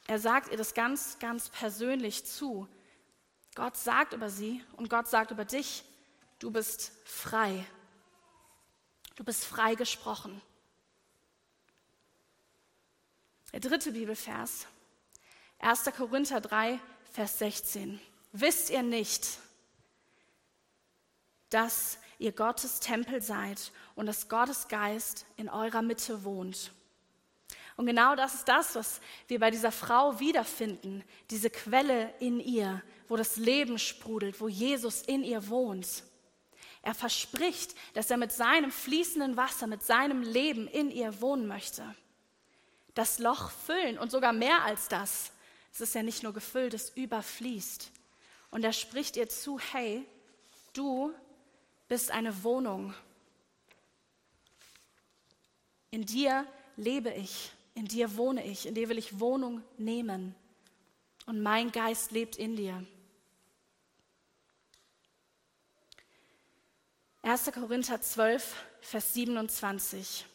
Er 0.05 0.19
sagt 0.19 0.51
ihr 0.51 0.57
das 0.57 0.73
ganz, 0.73 1.19
ganz 1.19 1.49
persönlich 1.49 2.25
zu. 2.25 2.67
Gott 3.55 3.75
sagt 3.75 4.13
über 4.13 4.29
sie 4.29 4.63
und 4.77 4.89
Gott 4.89 5.07
sagt 5.07 5.31
über 5.31 5.43
dich, 5.43 5.83
du 6.39 6.51
bist 6.51 6.93
frei. 7.03 7.65
Du 9.15 9.23
bist 9.23 9.43
frei 9.43 9.75
gesprochen. 9.75 10.39
Der 13.57 13.71
dritte 13.71 13.91
Bibelvers, 13.91 14.67
1. 15.57 15.85
Korinther 15.97 16.41
3, 16.41 16.79
Vers 17.11 17.39
16. 17.39 17.99
Wisst 18.31 18.69
ihr 18.69 18.83
nicht, 18.83 19.39
dass 21.49 21.97
ihr 22.19 22.33
Gottes 22.33 22.81
Tempel 22.81 23.19
seid 23.19 23.71
und 23.95 24.05
dass 24.05 24.29
Gottes 24.29 24.67
Geist 24.67 25.25
in 25.37 25.49
eurer 25.49 25.81
Mitte 25.81 26.23
wohnt? 26.23 26.71
Und 27.77 27.87
genau 27.87 28.15
das 28.15 28.35
ist 28.35 28.47
das, 28.47 28.75
was 28.75 29.01
wir 29.27 29.39
bei 29.39 29.49
dieser 29.49 29.71
Frau 29.71 30.19
wiederfinden, 30.19 31.03
diese 31.31 31.49
Quelle 31.49 32.13
in 32.19 32.39
ihr, 32.39 32.83
wo 33.07 33.15
das 33.15 33.37
Leben 33.37 33.79
sprudelt, 33.79 34.39
wo 34.39 34.47
Jesus 34.47 35.01
in 35.01 35.23
ihr 35.23 35.49
wohnt. 35.49 36.03
Er 36.83 36.93
verspricht, 36.93 37.73
dass 37.95 38.11
er 38.11 38.17
mit 38.17 38.31
seinem 38.31 38.69
fließenden 38.69 39.35
Wasser, 39.35 39.65
mit 39.65 39.81
seinem 39.81 40.21
Leben 40.21 40.67
in 40.67 40.91
ihr 40.91 41.21
wohnen 41.21 41.47
möchte. 41.47 41.95
Das 42.97 43.19
Loch 43.19 43.51
füllen 43.51 43.99
und 43.99 44.09
sogar 44.09 44.33
mehr 44.33 44.63
als 44.63 44.87
das. 44.87 45.31
Es 45.71 45.81
ist 45.81 45.93
ja 45.93 46.01
nicht 46.01 46.23
nur 46.23 46.33
gefüllt, 46.33 46.73
es 46.73 46.89
überfließt. 46.89 47.91
Und 48.49 48.63
er 48.63 48.73
spricht 48.73 49.17
ihr 49.17 49.29
zu, 49.29 49.59
hey, 49.59 50.03
du 50.73 51.13
bist 51.87 52.09
eine 52.09 52.43
Wohnung. 52.43 52.95
In 55.91 56.07
dir 56.07 56.47
lebe 56.75 57.13
ich. 57.13 57.51
In 57.75 57.85
dir 57.85 58.17
wohne 58.17 58.43
ich, 58.43 58.65
in 58.65 58.73
dir 58.73 58.89
will 58.89 58.97
ich 58.97 59.19
Wohnung 59.19 59.63
nehmen. 59.77 60.33
Und 61.27 61.43
mein 61.43 61.71
Geist 61.71 62.09
lebt 62.09 62.35
in 62.35 62.55
dir. 62.55 62.83
1. 67.21 67.51
Korinther 67.51 68.01
12, 68.01 68.55
Vers 68.81 69.13
27. 69.13 70.25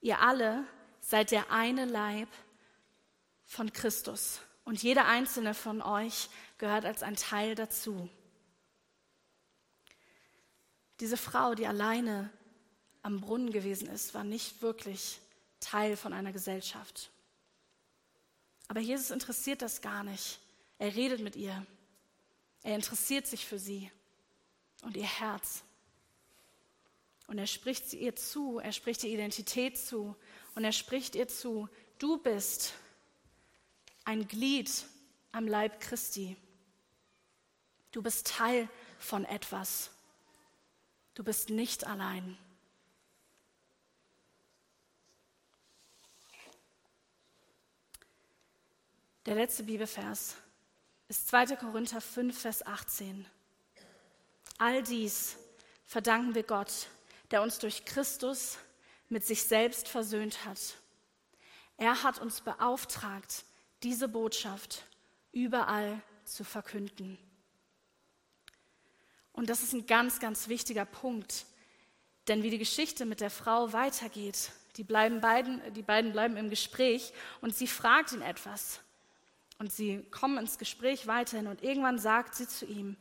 Ihr 0.00 0.18
alle 0.18 0.66
seid 1.04 1.30
der 1.32 1.50
eine 1.50 1.84
Leib 1.84 2.28
von 3.44 3.72
Christus 3.72 4.40
und 4.64 4.82
jeder 4.82 5.06
einzelne 5.06 5.52
von 5.52 5.82
euch 5.82 6.30
gehört 6.56 6.86
als 6.86 7.02
ein 7.02 7.16
Teil 7.16 7.54
dazu. 7.54 8.08
Diese 11.00 11.18
Frau, 11.18 11.54
die 11.54 11.66
alleine 11.66 12.30
am 13.02 13.20
Brunnen 13.20 13.52
gewesen 13.52 13.88
ist, 13.88 14.14
war 14.14 14.24
nicht 14.24 14.62
wirklich 14.62 15.20
Teil 15.60 15.96
von 15.98 16.14
einer 16.14 16.32
Gesellschaft. 16.32 17.10
Aber 18.68 18.80
Jesus 18.80 19.10
interessiert 19.10 19.60
das 19.60 19.82
gar 19.82 20.04
nicht. 20.04 20.40
Er 20.78 20.94
redet 20.94 21.20
mit 21.20 21.36
ihr. 21.36 21.66
Er 22.62 22.76
interessiert 22.76 23.26
sich 23.26 23.44
für 23.44 23.58
sie 23.58 23.90
und 24.82 24.96
ihr 24.96 25.04
Herz. 25.04 25.64
Und 27.26 27.38
er 27.38 27.46
spricht 27.46 27.90
sie 27.90 27.98
ihr 27.98 28.16
zu, 28.16 28.58
er 28.58 28.72
spricht 28.72 29.04
ihr 29.04 29.10
Identität 29.10 29.76
zu 29.76 30.16
und 30.54 30.64
er 30.64 30.72
spricht 30.72 31.14
ihr 31.14 31.28
zu, 31.28 31.68
du 31.98 32.18
bist 32.18 32.74
ein 34.04 34.28
Glied 34.28 34.70
am 35.32 35.48
Leib 35.48 35.80
Christi. 35.80 36.36
Du 37.90 38.02
bist 38.02 38.26
Teil 38.26 38.68
von 38.98 39.24
etwas. 39.24 39.90
Du 41.14 41.24
bist 41.24 41.50
nicht 41.50 41.86
allein. 41.86 42.36
Der 49.26 49.36
letzte 49.36 49.62
Bibelvers 49.62 50.36
ist 51.08 51.28
2. 51.28 51.56
Korinther 51.56 52.00
5, 52.00 52.38
Vers 52.38 52.66
18. 52.66 53.26
All 54.58 54.82
dies 54.82 55.36
verdanken 55.86 56.34
wir 56.34 56.42
Gott, 56.42 56.88
der 57.30 57.42
uns 57.42 57.58
durch 57.58 57.84
Christus 57.84 58.58
mit 59.14 59.24
sich 59.24 59.44
selbst 59.44 59.86
versöhnt 59.86 60.44
hat. 60.44 60.58
Er 61.76 62.02
hat 62.02 62.18
uns 62.18 62.40
beauftragt, 62.40 63.44
diese 63.84 64.08
Botschaft 64.08 64.82
überall 65.30 66.02
zu 66.24 66.42
verkünden. 66.42 67.16
Und 69.32 69.50
das 69.50 69.62
ist 69.62 69.72
ein 69.72 69.86
ganz, 69.86 70.18
ganz 70.18 70.48
wichtiger 70.48 70.84
Punkt, 70.84 71.46
denn 72.26 72.42
wie 72.42 72.50
die 72.50 72.58
Geschichte 72.58 73.04
mit 73.04 73.20
der 73.20 73.30
Frau 73.30 73.72
weitergeht, 73.72 74.50
die, 74.78 74.82
bleiben 74.82 75.20
beiden, 75.20 75.62
die 75.74 75.82
beiden 75.82 76.10
bleiben 76.10 76.36
im 76.36 76.50
Gespräch 76.50 77.12
und 77.40 77.54
sie 77.54 77.68
fragt 77.68 78.10
ihn 78.10 78.22
etwas. 78.22 78.80
Und 79.58 79.72
sie 79.72 80.02
kommen 80.10 80.38
ins 80.38 80.58
Gespräch 80.58 81.06
weiterhin 81.06 81.46
und 81.46 81.62
irgendwann 81.62 82.00
sagt 82.00 82.34
sie 82.34 82.48
zu 82.48 82.66
ihm, 82.66 82.96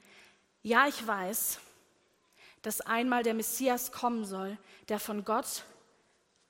ja, 0.61 0.87
ich 0.87 1.07
weiß, 1.07 1.59
dass 2.61 2.81
einmal 2.81 3.23
der 3.23 3.33
Messias 3.33 3.91
kommen 3.91 4.25
soll, 4.25 4.59
der 4.89 4.99
von 4.99 5.25
Gott 5.25 5.65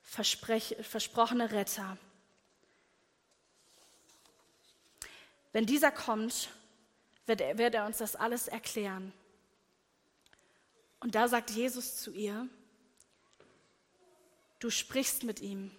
versprochene 0.04 1.50
Retter. 1.50 1.98
Wenn 5.52 5.66
dieser 5.66 5.90
kommt, 5.90 6.50
wird 7.26 7.40
er, 7.40 7.58
wird 7.58 7.74
er 7.74 7.86
uns 7.86 7.98
das 7.98 8.16
alles 8.16 8.48
erklären. 8.48 9.12
Und 11.00 11.14
da 11.14 11.28
sagt 11.28 11.50
Jesus 11.50 11.96
zu 11.96 12.12
ihr, 12.12 12.48
du 14.58 14.70
sprichst 14.70 15.24
mit 15.24 15.40
ihm, 15.40 15.70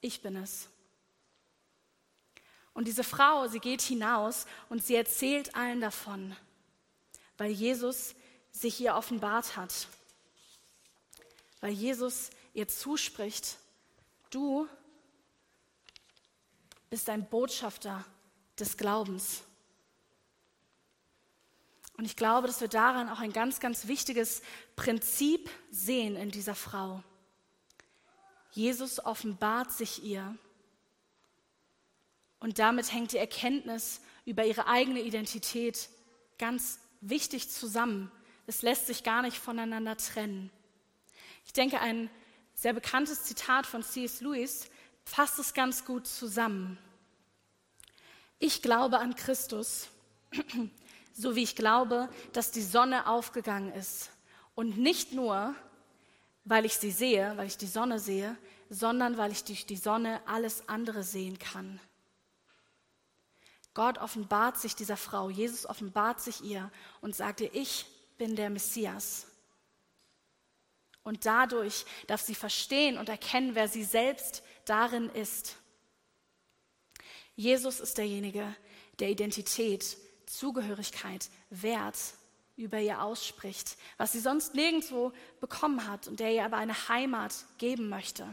ich 0.00 0.22
bin 0.22 0.36
es. 0.36 0.68
Und 2.72 2.86
diese 2.86 3.04
Frau, 3.04 3.48
sie 3.48 3.58
geht 3.58 3.82
hinaus 3.82 4.46
und 4.68 4.84
sie 4.84 4.94
erzählt 4.94 5.54
allen 5.54 5.80
davon, 5.80 6.36
weil 7.38 7.50
Jesus 7.50 8.14
sich 8.52 8.80
ihr 8.80 8.94
offenbart 8.94 9.56
hat. 9.56 9.88
Weil 11.60 11.72
Jesus 11.72 12.30
ihr 12.56 12.68
zuspricht, 12.68 13.58
du 14.30 14.66
bist 16.88 17.10
ein 17.10 17.28
Botschafter 17.28 18.04
des 18.58 18.78
Glaubens. 18.78 19.42
Und 21.98 22.06
ich 22.06 22.16
glaube, 22.16 22.46
dass 22.46 22.62
wir 22.62 22.68
daran 22.68 23.10
auch 23.10 23.20
ein 23.20 23.32
ganz, 23.32 23.60
ganz 23.60 23.86
wichtiges 23.88 24.40
Prinzip 24.74 25.50
sehen 25.70 26.16
in 26.16 26.30
dieser 26.30 26.54
Frau. 26.54 27.02
Jesus 28.52 29.04
offenbart 29.04 29.70
sich 29.70 30.02
ihr 30.02 30.34
und 32.40 32.58
damit 32.58 32.90
hängt 32.90 33.12
die 33.12 33.18
Erkenntnis 33.18 34.00
über 34.24 34.46
ihre 34.46 34.66
eigene 34.66 35.02
Identität 35.02 35.90
ganz 36.38 36.80
wichtig 37.02 37.50
zusammen. 37.50 38.10
Es 38.46 38.62
lässt 38.62 38.86
sich 38.86 39.02
gar 39.02 39.20
nicht 39.20 39.36
voneinander 39.36 39.98
trennen. 39.98 40.50
Ich 41.44 41.52
denke, 41.52 41.80
ein 41.80 42.08
sehr 42.56 42.72
bekanntes 42.72 43.22
Zitat 43.24 43.66
von 43.66 43.82
C.S. 43.82 44.22
Lewis 44.22 44.68
fasst 45.04 45.38
es 45.38 45.52
ganz 45.52 45.84
gut 45.84 46.06
zusammen. 46.06 46.78
Ich 48.38 48.62
glaube 48.62 48.98
an 48.98 49.14
Christus, 49.14 49.88
so 51.12 51.36
wie 51.36 51.42
ich 51.42 51.54
glaube, 51.54 52.08
dass 52.32 52.50
die 52.50 52.62
Sonne 52.62 53.06
aufgegangen 53.06 53.72
ist. 53.72 54.10
Und 54.54 54.78
nicht 54.78 55.12
nur, 55.12 55.54
weil 56.44 56.64
ich 56.64 56.78
sie 56.78 56.90
sehe, 56.90 57.36
weil 57.36 57.46
ich 57.46 57.58
die 57.58 57.66
Sonne 57.66 57.98
sehe, 57.98 58.36
sondern 58.70 59.18
weil 59.18 59.32
ich 59.32 59.44
durch 59.44 59.66
die 59.66 59.76
Sonne 59.76 60.20
alles 60.26 60.66
andere 60.68 61.02
sehen 61.02 61.38
kann. 61.38 61.78
Gott 63.74 63.98
offenbart 63.98 64.56
sich 64.58 64.74
dieser 64.74 64.96
Frau, 64.96 65.28
Jesus 65.28 65.66
offenbart 65.66 66.22
sich 66.22 66.42
ihr 66.42 66.70
und 67.02 67.14
sagt 67.14 67.42
ihr, 67.42 67.54
ich 67.54 67.84
bin 68.16 68.34
der 68.34 68.48
Messias. 68.48 69.26
Und 71.06 71.24
dadurch 71.24 71.86
darf 72.08 72.20
sie 72.20 72.34
verstehen 72.34 72.98
und 72.98 73.08
erkennen, 73.08 73.54
wer 73.54 73.68
sie 73.68 73.84
selbst 73.84 74.42
darin 74.64 75.08
ist. 75.10 75.54
Jesus 77.36 77.78
ist 77.78 77.96
derjenige, 77.96 78.56
der 78.98 79.10
Identität, 79.10 79.98
Zugehörigkeit, 80.26 81.30
Wert 81.48 81.96
über 82.56 82.80
ihr 82.80 83.02
ausspricht, 83.02 83.76
was 83.98 84.10
sie 84.10 84.18
sonst 84.18 84.56
nirgendwo 84.56 85.12
bekommen 85.38 85.86
hat 85.86 86.08
und 86.08 86.18
der 86.18 86.32
ihr 86.32 86.44
aber 86.44 86.56
eine 86.56 86.88
Heimat 86.88 87.32
geben 87.58 87.88
möchte. 87.88 88.26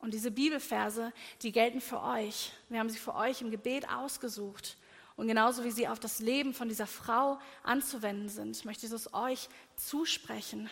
Und 0.00 0.12
diese 0.12 0.32
Bibelverse, 0.32 1.14
die 1.40 1.50
gelten 1.50 1.80
für 1.80 2.02
euch. 2.02 2.52
Wir 2.68 2.78
haben 2.78 2.90
sie 2.90 2.98
für 2.98 3.14
euch 3.14 3.40
im 3.40 3.50
Gebet 3.50 3.88
ausgesucht. 3.88 4.76
Und 5.16 5.28
genauso 5.28 5.64
wie 5.64 5.70
sie 5.70 5.88
auf 5.88 6.00
das 6.00 6.18
Leben 6.20 6.54
von 6.54 6.68
dieser 6.68 6.86
Frau 6.86 7.38
anzuwenden 7.62 8.28
sind, 8.28 8.64
möchte 8.64 8.86
ich 8.86 8.92
es 8.92 9.12
euch 9.12 9.48
zusprechen, 9.76 10.70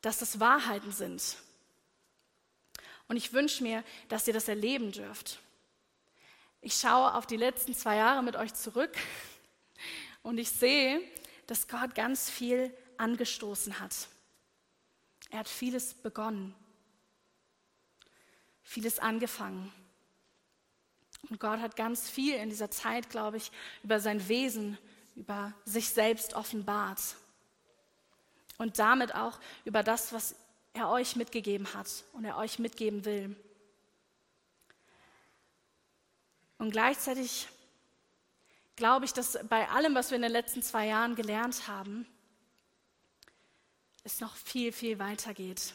dass 0.00 0.18
das 0.18 0.40
Wahrheiten 0.40 0.92
sind. 0.92 1.36
Und 3.08 3.16
ich 3.16 3.32
wünsche 3.32 3.62
mir, 3.62 3.82
dass 4.08 4.26
ihr 4.28 4.34
das 4.34 4.48
erleben 4.48 4.92
dürft. 4.92 5.40
Ich 6.60 6.74
schaue 6.74 7.14
auf 7.14 7.26
die 7.26 7.36
letzten 7.36 7.74
zwei 7.74 7.96
Jahre 7.96 8.22
mit 8.22 8.36
euch 8.36 8.54
zurück 8.54 8.96
und 10.22 10.38
ich 10.38 10.50
sehe, 10.50 11.00
dass 11.46 11.68
Gott 11.68 11.94
ganz 11.94 12.30
viel 12.30 12.72
angestoßen 12.96 13.80
hat. 13.80 14.08
Er 15.30 15.40
hat 15.40 15.48
vieles 15.48 15.94
begonnen 15.94 16.54
vieles 18.68 18.98
angefangen. 18.98 19.72
Und 21.28 21.40
Gott 21.40 21.60
hat 21.60 21.76
ganz 21.76 22.08
viel 22.08 22.34
in 22.34 22.48
dieser 22.48 22.70
Zeit, 22.70 23.10
glaube 23.10 23.36
ich, 23.36 23.50
über 23.82 24.00
sein 24.00 24.28
Wesen, 24.28 24.78
über 25.16 25.52
sich 25.64 25.90
selbst 25.90 26.34
offenbart. 26.34 27.00
Und 28.56 28.78
damit 28.78 29.14
auch 29.14 29.38
über 29.64 29.82
das, 29.82 30.12
was 30.12 30.34
er 30.72 30.88
euch 30.88 31.16
mitgegeben 31.16 31.74
hat 31.74 32.04
und 32.12 32.24
er 32.24 32.36
euch 32.36 32.58
mitgeben 32.58 33.04
will. 33.04 33.36
Und 36.58 36.70
gleichzeitig 36.70 37.48
glaube 38.76 39.04
ich, 39.04 39.12
dass 39.12 39.38
bei 39.48 39.68
allem, 39.68 39.94
was 39.94 40.10
wir 40.10 40.16
in 40.16 40.22
den 40.22 40.32
letzten 40.32 40.62
zwei 40.62 40.86
Jahren 40.86 41.14
gelernt 41.14 41.68
haben, 41.68 42.06
es 44.04 44.20
noch 44.20 44.36
viel, 44.36 44.72
viel 44.72 44.98
weiter 44.98 45.34
geht. 45.34 45.74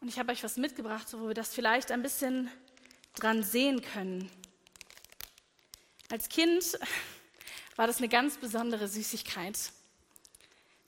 Und 0.00 0.08
ich 0.08 0.18
habe 0.18 0.32
euch 0.32 0.42
was 0.42 0.56
mitgebracht, 0.56 1.06
wo 1.12 1.28
wir 1.28 1.34
das 1.34 1.52
vielleicht 1.52 1.92
ein 1.92 2.02
bisschen 2.02 2.50
dran 3.14 3.42
sehen 3.42 3.82
können. 3.82 4.30
Als 6.10 6.30
Kind 6.30 6.78
war 7.76 7.86
das 7.86 7.98
eine 7.98 8.08
ganz 8.08 8.38
besondere 8.38 8.88
Süßigkeit. 8.88 9.72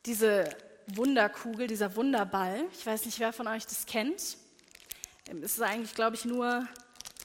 Diese 0.07 0.57
Wunderkugel, 0.87 1.67
dieser 1.67 1.95
Wunderball. 1.95 2.65
Ich 2.73 2.87
weiß 2.87 3.05
nicht, 3.05 3.19
wer 3.21 3.35
von 3.35 3.47
euch 3.49 3.67
das 3.67 3.85
kennt. 3.85 4.39
Ähm, 5.29 5.43
es 5.43 5.53
ist 5.53 5.63
eigentlich, 5.63 5.95
glaube 5.95 6.17
ich, 6.17 6.25
nur 6.25 6.67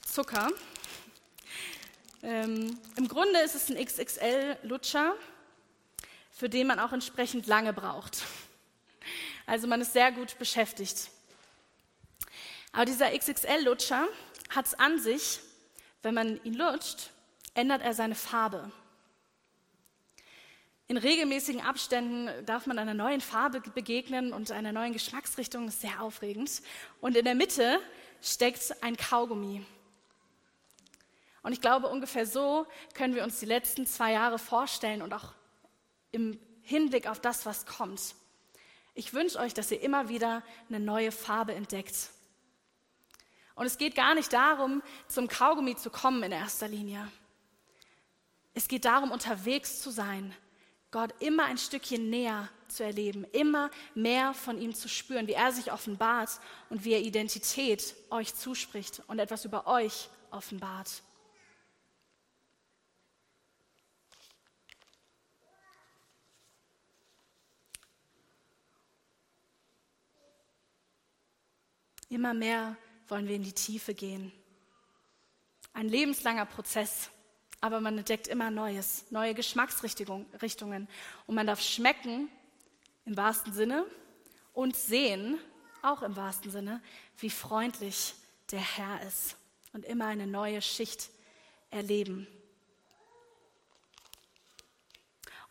Zucker. 0.06 0.50
Ähm, 2.22 2.78
Im 2.96 3.08
Grunde 3.08 3.40
ist 3.40 3.54
es 3.54 3.70
ein 3.70 3.82
XXL-Lutscher, 3.82 5.14
für 6.32 6.50
den 6.50 6.66
man 6.66 6.80
auch 6.80 6.92
entsprechend 6.92 7.46
lange 7.46 7.72
braucht. 7.72 8.24
Also 9.46 9.66
man 9.66 9.80
ist 9.80 9.94
sehr 9.94 10.12
gut 10.12 10.38
beschäftigt. 10.38 11.10
Aber 12.72 12.84
dieser 12.84 13.10
XXL-Lutscher 13.16 14.06
hat 14.50 14.66
es 14.66 14.74
an 14.74 14.98
sich, 14.98 15.40
wenn 16.02 16.14
man 16.14 16.42
ihn 16.44 16.54
lutscht, 16.54 17.10
ändert 17.54 17.82
er 17.82 17.94
seine 17.94 18.14
Farbe. 18.14 18.70
In 20.86 20.96
regelmäßigen 20.96 21.60
Abständen 21.60 22.46
darf 22.46 22.66
man 22.66 22.78
einer 22.78 22.94
neuen 22.94 23.20
Farbe 23.20 23.60
begegnen 23.60 24.32
und 24.32 24.50
einer 24.50 24.72
neuen 24.72 24.94
Geschmacksrichtung. 24.94 25.66
Das 25.66 25.74
ist 25.74 25.82
sehr 25.82 26.00
aufregend. 26.00 26.62
Und 27.02 27.14
in 27.14 27.26
der 27.26 27.34
Mitte 27.34 27.78
steckt 28.22 28.82
ein 28.82 28.96
Kaugummi. 28.96 29.66
Und 31.42 31.52
ich 31.52 31.60
glaube, 31.60 31.88
ungefähr 31.88 32.26
so 32.26 32.66
können 32.94 33.14
wir 33.14 33.22
uns 33.22 33.38
die 33.38 33.46
letzten 33.46 33.86
zwei 33.86 34.12
Jahre 34.12 34.38
vorstellen 34.38 35.02
und 35.02 35.12
auch 35.12 35.34
im 36.10 36.40
Hinblick 36.62 37.06
auf 37.06 37.20
das, 37.20 37.44
was 37.44 37.66
kommt. 37.66 38.14
Ich 38.94 39.12
wünsche 39.12 39.38
euch, 39.38 39.54
dass 39.54 39.70
ihr 39.70 39.80
immer 39.80 40.08
wieder 40.08 40.42
eine 40.68 40.80
neue 40.80 41.12
Farbe 41.12 41.54
entdeckt. 41.54 42.10
Und 43.58 43.66
es 43.66 43.76
geht 43.76 43.96
gar 43.96 44.14
nicht 44.14 44.32
darum, 44.32 44.84
zum 45.08 45.26
Kaugummi 45.26 45.74
zu 45.74 45.90
kommen 45.90 46.22
in 46.22 46.30
erster 46.30 46.68
Linie. 46.68 47.10
Es 48.54 48.68
geht 48.68 48.84
darum, 48.84 49.10
unterwegs 49.10 49.80
zu 49.82 49.90
sein, 49.90 50.32
Gott 50.92 51.12
immer 51.18 51.46
ein 51.46 51.58
Stückchen 51.58 52.08
näher 52.08 52.48
zu 52.68 52.84
erleben, 52.84 53.24
immer 53.32 53.72
mehr 53.96 54.32
von 54.32 54.60
ihm 54.60 54.76
zu 54.76 54.88
spüren, 54.88 55.26
wie 55.26 55.32
er 55.32 55.50
sich 55.50 55.72
offenbart 55.72 56.30
und 56.70 56.84
wie 56.84 56.92
er 56.92 57.00
Identität 57.00 57.96
euch 58.10 58.32
zuspricht 58.32 59.02
und 59.08 59.18
etwas 59.18 59.44
über 59.44 59.66
euch 59.66 60.08
offenbart. 60.30 61.02
Immer 72.08 72.34
mehr 72.34 72.76
wollen 73.08 73.28
wir 73.28 73.36
in 73.36 73.42
die 73.42 73.52
Tiefe 73.52 73.94
gehen. 73.94 74.32
Ein 75.72 75.88
lebenslanger 75.88 76.46
Prozess, 76.46 77.10
aber 77.60 77.80
man 77.80 77.98
entdeckt 77.98 78.28
immer 78.28 78.50
Neues, 78.50 79.04
neue 79.10 79.34
Geschmacksrichtungen. 79.34 80.88
Und 81.26 81.34
man 81.34 81.46
darf 81.46 81.60
schmecken, 81.60 82.28
im 83.04 83.16
wahrsten 83.16 83.52
Sinne, 83.52 83.84
und 84.52 84.76
sehen, 84.76 85.38
auch 85.82 86.02
im 86.02 86.16
wahrsten 86.16 86.50
Sinne, 86.50 86.82
wie 87.18 87.30
freundlich 87.30 88.14
der 88.50 88.60
Herr 88.60 89.02
ist 89.06 89.36
und 89.72 89.84
immer 89.84 90.06
eine 90.06 90.26
neue 90.26 90.62
Schicht 90.62 91.10
erleben. 91.70 92.26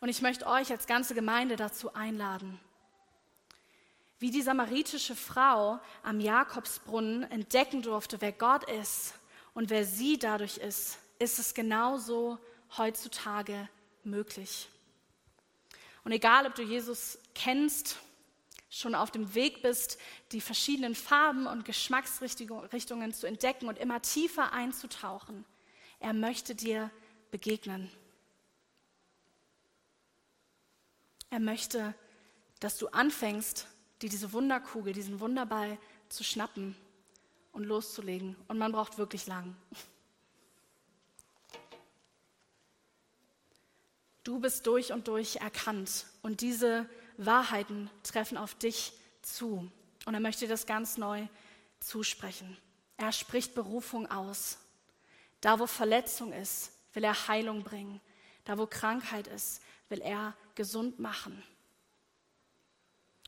Und 0.00 0.08
ich 0.08 0.22
möchte 0.22 0.46
euch 0.46 0.70
als 0.70 0.86
ganze 0.86 1.14
Gemeinde 1.14 1.56
dazu 1.56 1.94
einladen, 1.94 2.60
wie 4.18 4.30
die 4.30 4.42
samaritische 4.42 5.14
Frau 5.14 5.78
am 6.02 6.20
Jakobsbrunnen 6.20 7.22
entdecken 7.30 7.82
durfte, 7.82 8.20
wer 8.20 8.32
Gott 8.32 8.68
ist 8.70 9.14
und 9.54 9.70
wer 9.70 9.84
sie 9.84 10.18
dadurch 10.18 10.58
ist, 10.58 10.98
ist 11.18 11.38
es 11.38 11.54
genauso 11.54 12.38
heutzutage 12.76 13.68
möglich. 14.04 14.68
Und 16.04 16.12
egal, 16.12 16.46
ob 16.46 16.54
du 16.54 16.62
Jesus 16.62 17.18
kennst, 17.34 17.98
schon 18.70 18.94
auf 18.94 19.10
dem 19.10 19.34
Weg 19.34 19.62
bist, 19.62 19.98
die 20.32 20.40
verschiedenen 20.40 20.94
Farben 20.94 21.46
und 21.46 21.64
Geschmacksrichtungen 21.64 23.12
zu 23.12 23.26
entdecken 23.26 23.68
und 23.68 23.78
immer 23.78 24.02
tiefer 24.02 24.52
einzutauchen, 24.52 25.44
er 26.00 26.12
möchte 26.12 26.54
dir 26.54 26.90
begegnen. 27.30 27.90
Er 31.30 31.40
möchte, 31.40 31.94
dass 32.60 32.78
du 32.78 32.88
anfängst, 32.88 33.66
die 34.02 34.08
diese 34.08 34.32
Wunderkugel, 34.32 34.92
diesen 34.92 35.20
Wunderball 35.20 35.78
zu 36.08 36.24
schnappen 36.24 36.76
und 37.52 37.64
loszulegen. 37.64 38.36
Und 38.46 38.58
man 38.58 38.72
braucht 38.72 38.98
wirklich 38.98 39.26
lang. 39.26 39.56
Du 44.24 44.40
bist 44.40 44.66
durch 44.66 44.92
und 44.92 45.08
durch 45.08 45.36
erkannt 45.36 46.06
und 46.22 46.42
diese 46.42 46.88
Wahrheiten 47.16 47.90
treffen 48.02 48.36
auf 48.36 48.54
dich 48.54 48.92
zu. 49.22 49.70
Und 50.04 50.14
er 50.14 50.20
möchte 50.20 50.46
das 50.46 50.66
ganz 50.66 50.98
neu 50.98 51.26
zusprechen. 51.80 52.56
Er 52.96 53.12
spricht 53.12 53.54
Berufung 53.54 54.10
aus. 54.10 54.58
Da, 55.40 55.58
wo 55.58 55.66
Verletzung 55.66 56.32
ist, 56.32 56.72
will 56.92 57.04
er 57.04 57.28
Heilung 57.28 57.62
bringen. 57.62 58.00
Da, 58.44 58.58
wo 58.58 58.66
Krankheit 58.66 59.26
ist, 59.28 59.62
will 59.88 60.00
er 60.00 60.34
gesund 60.54 60.98
machen. 60.98 61.42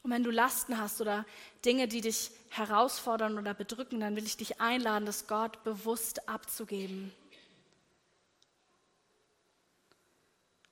Und 0.03 0.11
wenn 0.11 0.23
du 0.23 0.31
Lasten 0.31 0.79
hast 0.79 1.01
oder 1.01 1.27
Dinge, 1.65 1.87
die 1.87 2.01
dich 2.01 2.31
herausfordern 2.51 3.39
oder 3.39 3.55
bedrücken, 3.55 4.01
dann 4.01 4.17
will 4.17 4.25
ich 4.25 4.37
dich 4.37 4.61
einladen, 4.61 5.07
das 5.07 5.27
Gott 5.27 5.63
bewusst 5.63 6.29
abzugeben 6.29 7.13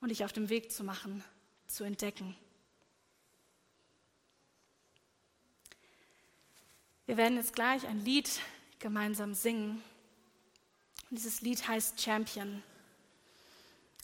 und 0.01 0.09
dich 0.09 0.25
auf 0.25 0.33
dem 0.33 0.49
Weg 0.49 0.71
zu 0.71 0.83
machen, 0.83 1.23
zu 1.67 1.83
entdecken. 1.83 2.35
Wir 7.05 7.17
werden 7.17 7.37
jetzt 7.37 7.53
gleich 7.53 7.87
ein 7.87 8.03
Lied 8.05 8.29
gemeinsam 8.77 9.33
singen. 9.33 9.81
Und 11.09 11.17
dieses 11.17 11.41
Lied 11.41 11.67
heißt 11.67 11.99
Champion. 11.99 12.61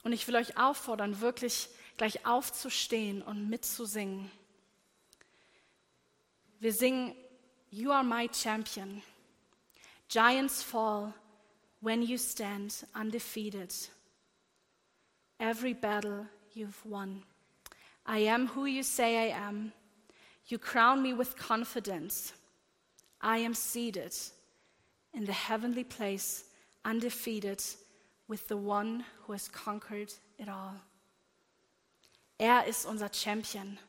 Und 0.04 0.12
ich 0.12 0.28
will 0.28 0.36
euch 0.36 0.58
auffordern, 0.58 1.22
wirklich 1.22 1.70
gleich 1.98 2.26
aufzustehen 2.26 3.22
und 3.22 3.50
mitzusingen. 3.50 4.32
Wir 6.60 6.74
singen 6.74 7.16
You 7.70 7.92
are 7.92 8.04
my 8.04 8.28
champion. 8.28 9.02
Giants 10.08 10.64
fall 10.64 11.14
when 11.82 12.02
you 12.02 12.18
stand 12.18 12.86
undefeated. 12.94 13.74
Every 15.40 15.74
battle 15.74 16.28
you've 16.54 16.86
won. 16.86 17.24
I 18.06 18.20
am 18.20 18.48
who 18.48 18.66
you 18.66 18.84
say 18.84 19.32
I 19.32 19.38
am. 19.38 19.74
You 20.48 20.58
crown 20.58 21.02
me 21.02 21.14
with 21.14 21.36
confidence. 21.36 22.34
I 23.20 23.40
am 23.40 23.54
seated 23.54 24.16
in 25.14 25.26
the 25.26 25.34
heavenly 25.34 25.84
place, 25.84 26.46
undefeated, 26.86 27.64
with 28.28 28.48
the 28.48 28.58
one 28.58 29.04
who 29.24 29.34
has 29.34 29.48
conquered 29.48 30.14
it 30.38 30.48
all. 30.48 30.76
Er 32.40 32.64
ist 32.68 32.86
unser 32.86 33.10
Champion. 33.10 33.80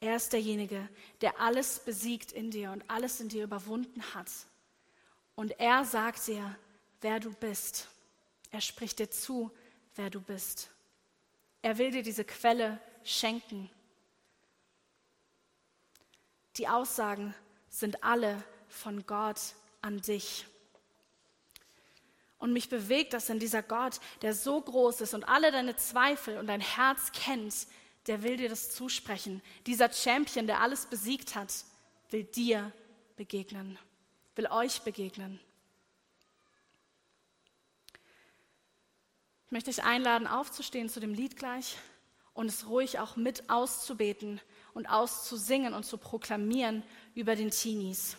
Er 0.00 0.16
ist 0.16 0.32
derjenige, 0.32 0.88
der 1.20 1.40
alles 1.40 1.80
besiegt 1.80 2.32
in 2.32 2.50
dir 2.50 2.70
und 2.70 2.88
alles 2.88 3.20
in 3.20 3.28
dir 3.28 3.44
überwunden 3.44 4.02
hat. 4.14 4.30
Und 5.34 5.58
er 5.58 5.84
sagt 5.84 6.26
dir, 6.26 6.56
wer 7.00 7.20
du 7.20 7.32
bist. 7.32 7.88
Er 8.50 8.60
spricht 8.60 8.98
dir 8.98 9.10
zu, 9.10 9.50
wer 9.96 10.10
du 10.10 10.20
bist. 10.20 10.70
Er 11.62 11.78
will 11.78 11.90
dir 11.90 12.02
diese 12.02 12.24
Quelle 12.24 12.80
schenken. 13.04 13.68
Die 16.56 16.68
Aussagen 16.68 17.34
sind 17.68 18.02
alle 18.04 18.42
von 18.68 19.06
Gott 19.06 19.40
an 19.82 20.00
dich. 20.00 20.46
Und 22.38 22.52
mich 22.52 22.68
bewegt 22.68 23.12
das 23.12 23.28
in 23.30 23.40
dieser 23.40 23.62
Gott, 23.62 24.00
der 24.22 24.32
so 24.32 24.60
groß 24.60 25.00
ist 25.00 25.14
und 25.14 25.24
alle 25.24 25.50
deine 25.50 25.76
Zweifel 25.76 26.38
und 26.38 26.46
dein 26.46 26.60
Herz 26.60 27.10
kennt, 27.12 27.66
der 28.08 28.22
will 28.22 28.36
dir 28.36 28.48
das 28.48 28.70
zusprechen. 28.70 29.42
Dieser 29.66 29.92
Champion, 29.92 30.46
der 30.46 30.60
alles 30.60 30.86
besiegt 30.86 31.34
hat, 31.34 31.52
will 32.10 32.24
dir 32.24 32.72
begegnen, 33.16 33.78
will 34.34 34.46
euch 34.46 34.80
begegnen. 34.80 35.38
Ich 39.46 39.52
möchte 39.52 39.70
dich 39.70 39.82
einladen, 39.82 40.26
aufzustehen 40.26 40.88
zu 40.88 41.00
dem 41.00 41.14
Lied 41.14 41.36
gleich 41.36 41.76
und 42.34 42.46
es 42.46 42.66
ruhig 42.66 42.98
auch 42.98 43.16
mit 43.16 43.48
auszubeten 43.48 44.40
und 44.74 44.86
auszusingen 44.86 45.74
und 45.74 45.84
zu 45.84 45.98
proklamieren 45.98 46.82
über 47.14 47.34
den 47.34 47.50
Teenies. 47.50 48.16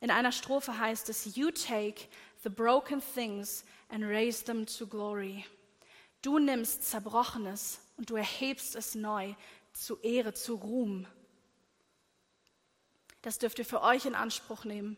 In 0.00 0.10
einer 0.10 0.32
Strophe 0.32 0.78
heißt 0.78 1.08
es, 1.08 1.36
You 1.36 1.50
take 1.50 2.08
the 2.42 2.48
broken 2.48 3.00
things 3.14 3.64
and 3.88 4.04
raise 4.04 4.44
them 4.44 4.66
to 4.66 4.86
glory. 4.86 5.44
Du 6.22 6.38
nimmst 6.38 6.84
Zerbrochenes 6.84 7.80
und 8.02 8.10
du 8.10 8.16
erhebst 8.16 8.74
es 8.74 8.96
neu 8.96 9.32
zu 9.72 9.96
Ehre, 10.00 10.34
zu 10.34 10.56
Ruhm. 10.56 11.06
Das 13.22 13.38
dürft 13.38 13.60
ihr 13.60 13.64
für 13.64 13.80
euch 13.80 14.06
in 14.06 14.16
Anspruch 14.16 14.64
nehmen 14.64 14.96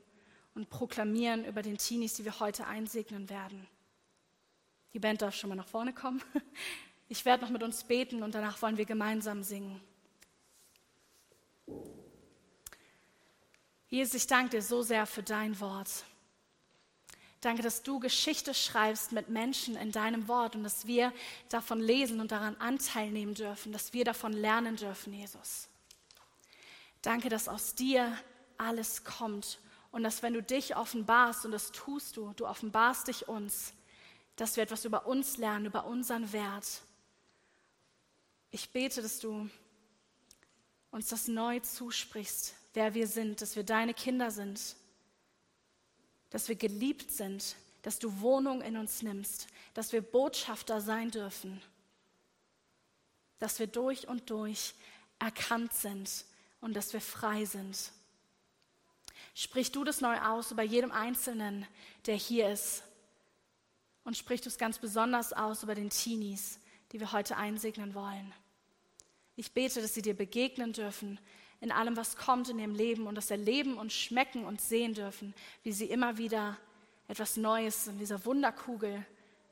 und 0.54 0.70
proklamieren 0.70 1.44
über 1.44 1.60
den 1.60 1.76
Teenies, 1.76 2.14
die 2.14 2.24
wir 2.24 2.40
heute 2.40 2.66
einsegnen 2.66 3.28
werden. 3.28 3.68
Die 4.94 5.00
Band 5.00 5.20
darf 5.20 5.34
schon 5.34 5.50
mal 5.50 5.56
nach 5.56 5.68
vorne 5.68 5.92
kommen. 5.92 6.22
Ich 7.06 7.26
werde 7.26 7.44
noch 7.44 7.50
mit 7.50 7.62
uns 7.62 7.84
beten 7.84 8.22
und 8.22 8.34
danach 8.34 8.62
wollen 8.62 8.78
wir 8.78 8.86
gemeinsam 8.86 9.42
singen. 9.42 9.78
Jesus, 13.88 14.14
ich 14.14 14.26
danke 14.26 14.52
dir 14.56 14.62
so 14.62 14.80
sehr 14.80 15.04
für 15.04 15.22
dein 15.22 15.60
Wort. 15.60 16.06
Danke, 17.44 17.62
dass 17.62 17.82
du 17.82 18.00
Geschichte 18.00 18.54
schreibst 18.54 19.12
mit 19.12 19.28
Menschen 19.28 19.76
in 19.76 19.92
deinem 19.92 20.28
Wort 20.28 20.56
und 20.56 20.64
dass 20.64 20.86
wir 20.86 21.12
davon 21.50 21.78
lesen 21.78 22.20
und 22.20 22.32
daran 22.32 22.56
Anteil 22.56 23.10
nehmen 23.10 23.34
dürfen, 23.34 23.70
dass 23.70 23.92
wir 23.92 24.06
davon 24.06 24.32
lernen 24.32 24.76
dürfen, 24.76 25.12
Jesus. 25.12 25.68
Danke, 27.02 27.28
dass 27.28 27.48
aus 27.48 27.74
dir 27.74 28.16
alles 28.56 29.04
kommt 29.04 29.58
und 29.92 30.04
dass 30.04 30.22
wenn 30.22 30.32
du 30.32 30.42
dich 30.42 30.74
offenbarst, 30.74 31.44
und 31.44 31.52
das 31.52 31.70
tust 31.70 32.16
du, 32.16 32.32
du 32.32 32.46
offenbarst 32.46 33.08
dich 33.08 33.28
uns, 33.28 33.74
dass 34.36 34.56
wir 34.56 34.62
etwas 34.62 34.86
über 34.86 35.04
uns 35.06 35.36
lernen, 35.36 35.66
über 35.66 35.84
unseren 35.84 36.32
Wert. 36.32 36.80
Ich 38.50 38.70
bete, 38.70 39.02
dass 39.02 39.18
du 39.18 39.50
uns 40.90 41.08
das 41.08 41.28
neu 41.28 41.60
zusprichst, 41.60 42.54
wer 42.72 42.94
wir 42.94 43.06
sind, 43.06 43.42
dass 43.42 43.54
wir 43.54 43.64
deine 43.64 43.92
Kinder 43.92 44.30
sind 44.30 44.76
dass 46.34 46.48
wir 46.48 46.56
geliebt 46.56 47.12
sind, 47.12 47.54
dass 47.82 48.00
du 48.00 48.20
Wohnung 48.20 48.60
in 48.60 48.76
uns 48.76 49.02
nimmst, 49.02 49.46
dass 49.72 49.92
wir 49.92 50.02
Botschafter 50.02 50.80
sein 50.80 51.12
dürfen, 51.12 51.62
dass 53.38 53.60
wir 53.60 53.68
durch 53.68 54.08
und 54.08 54.30
durch 54.30 54.74
erkannt 55.20 55.72
sind 55.74 56.24
und 56.60 56.74
dass 56.74 56.92
wir 56.92 57.00
frei 57.00 57.44
sind. 57.44 57.92
Sprich 59.36 59.70
du 59.70 59.84
das 59.84 60.00
neu 60.00 60.18
aus 60.22 60.50
über 60.50 60.64
jedem 60.64 60.90
Einzelnen, 60.90 61.68
der 62.06 62.16
hier 62.16 62.48
ist. 62.50 62.82
Und 64.02 64.16
sprich 64.16 64.40
du 64.40 64.48
es 64.48 64.58
ganz 64.58 64.80
besonders 64.80 65.32
aus 65.32 65.62
über 65.62 65.76
den 65.76 65.90
Teenies, 65.90 66.58
die 66.90 66.98
wir 66.98 67.12
heute 67.12 67.36
einsegnen 67.36 67.94
wollen. 67.94 68.34
Ich 69.36 69.52
bete, 69.52 69.80
dass 69.80 69.94
sie 69.94 70.02
dir 70.02 70.16
begegnen 70.16 70.72
dürfen, 70.72 71.20
in 71.60 71.72
allem, 71.72 71.96
was 71.96 72.16
kommt 72.16 72.48
in 72.48 72.58
ihrem 72.58 72.74
Leben 72.74 73.06
und 73.06 73.14
das 73.14 73.30
erleben 73.30 73.78
und 73.78 73.92
schmecken 73.92 74.44
und 74.44 74.60
sehen 74.60 74.94
dürfen, 74.94 75.34
wie 75.62 75.72
sie 75.72 75.86
immer 75.86 76.18
wieder 76.18 76.58
etwas 77.08 77.36
Neues 77.36 77.86
in 77.86 77.98
dieser 77.98 78.24
Wunderkugel 78.24 79.04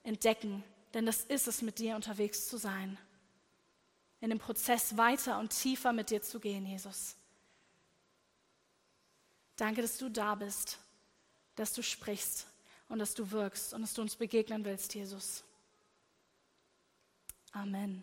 entdecken. 0.04 0.64
Denn 0.94 1.06
das 1.06 1.24
ist 1.24 1.48
es, 1.48 1.62
mit 1.62 1.78
dir 1.78 1.96
unterwegs 1.96 2.48
zu 2.48 2.56
sein. 2.56 2.98
In 4.20 4.30
dem 4.30 4.38
Prozess 4.38 4.96
weiter 4.96 5.38
und 5.38 5.50
tiefer 5.50 5.92
mit 5.92 6.10
dir 6.10 6.22
zu 6.22 6.38
gehen, 6.38 6.66
Jesus. 6.66 7.16
Danke, 9.56 9.82
dass 9.82 9.98
du 9.98 10.08
da 10.08 10.34
bist, 10.34 10.78
dass 11.56 11.72
du 11.72 11.82
sprichst 11.82 12.46
und 12.88 12.98
dass 12.98 13.14
du 13.14 13.30
wirkst 13.30 13.74
und 13.74 13.82
dass 13.82 13.94
du 13.94 14.02
uns 14.02 14.16
begegnen 14.16 14.64
willst, 14.64 14.94
Jesus. 14.94 15.44
Amen. 17.52 18.02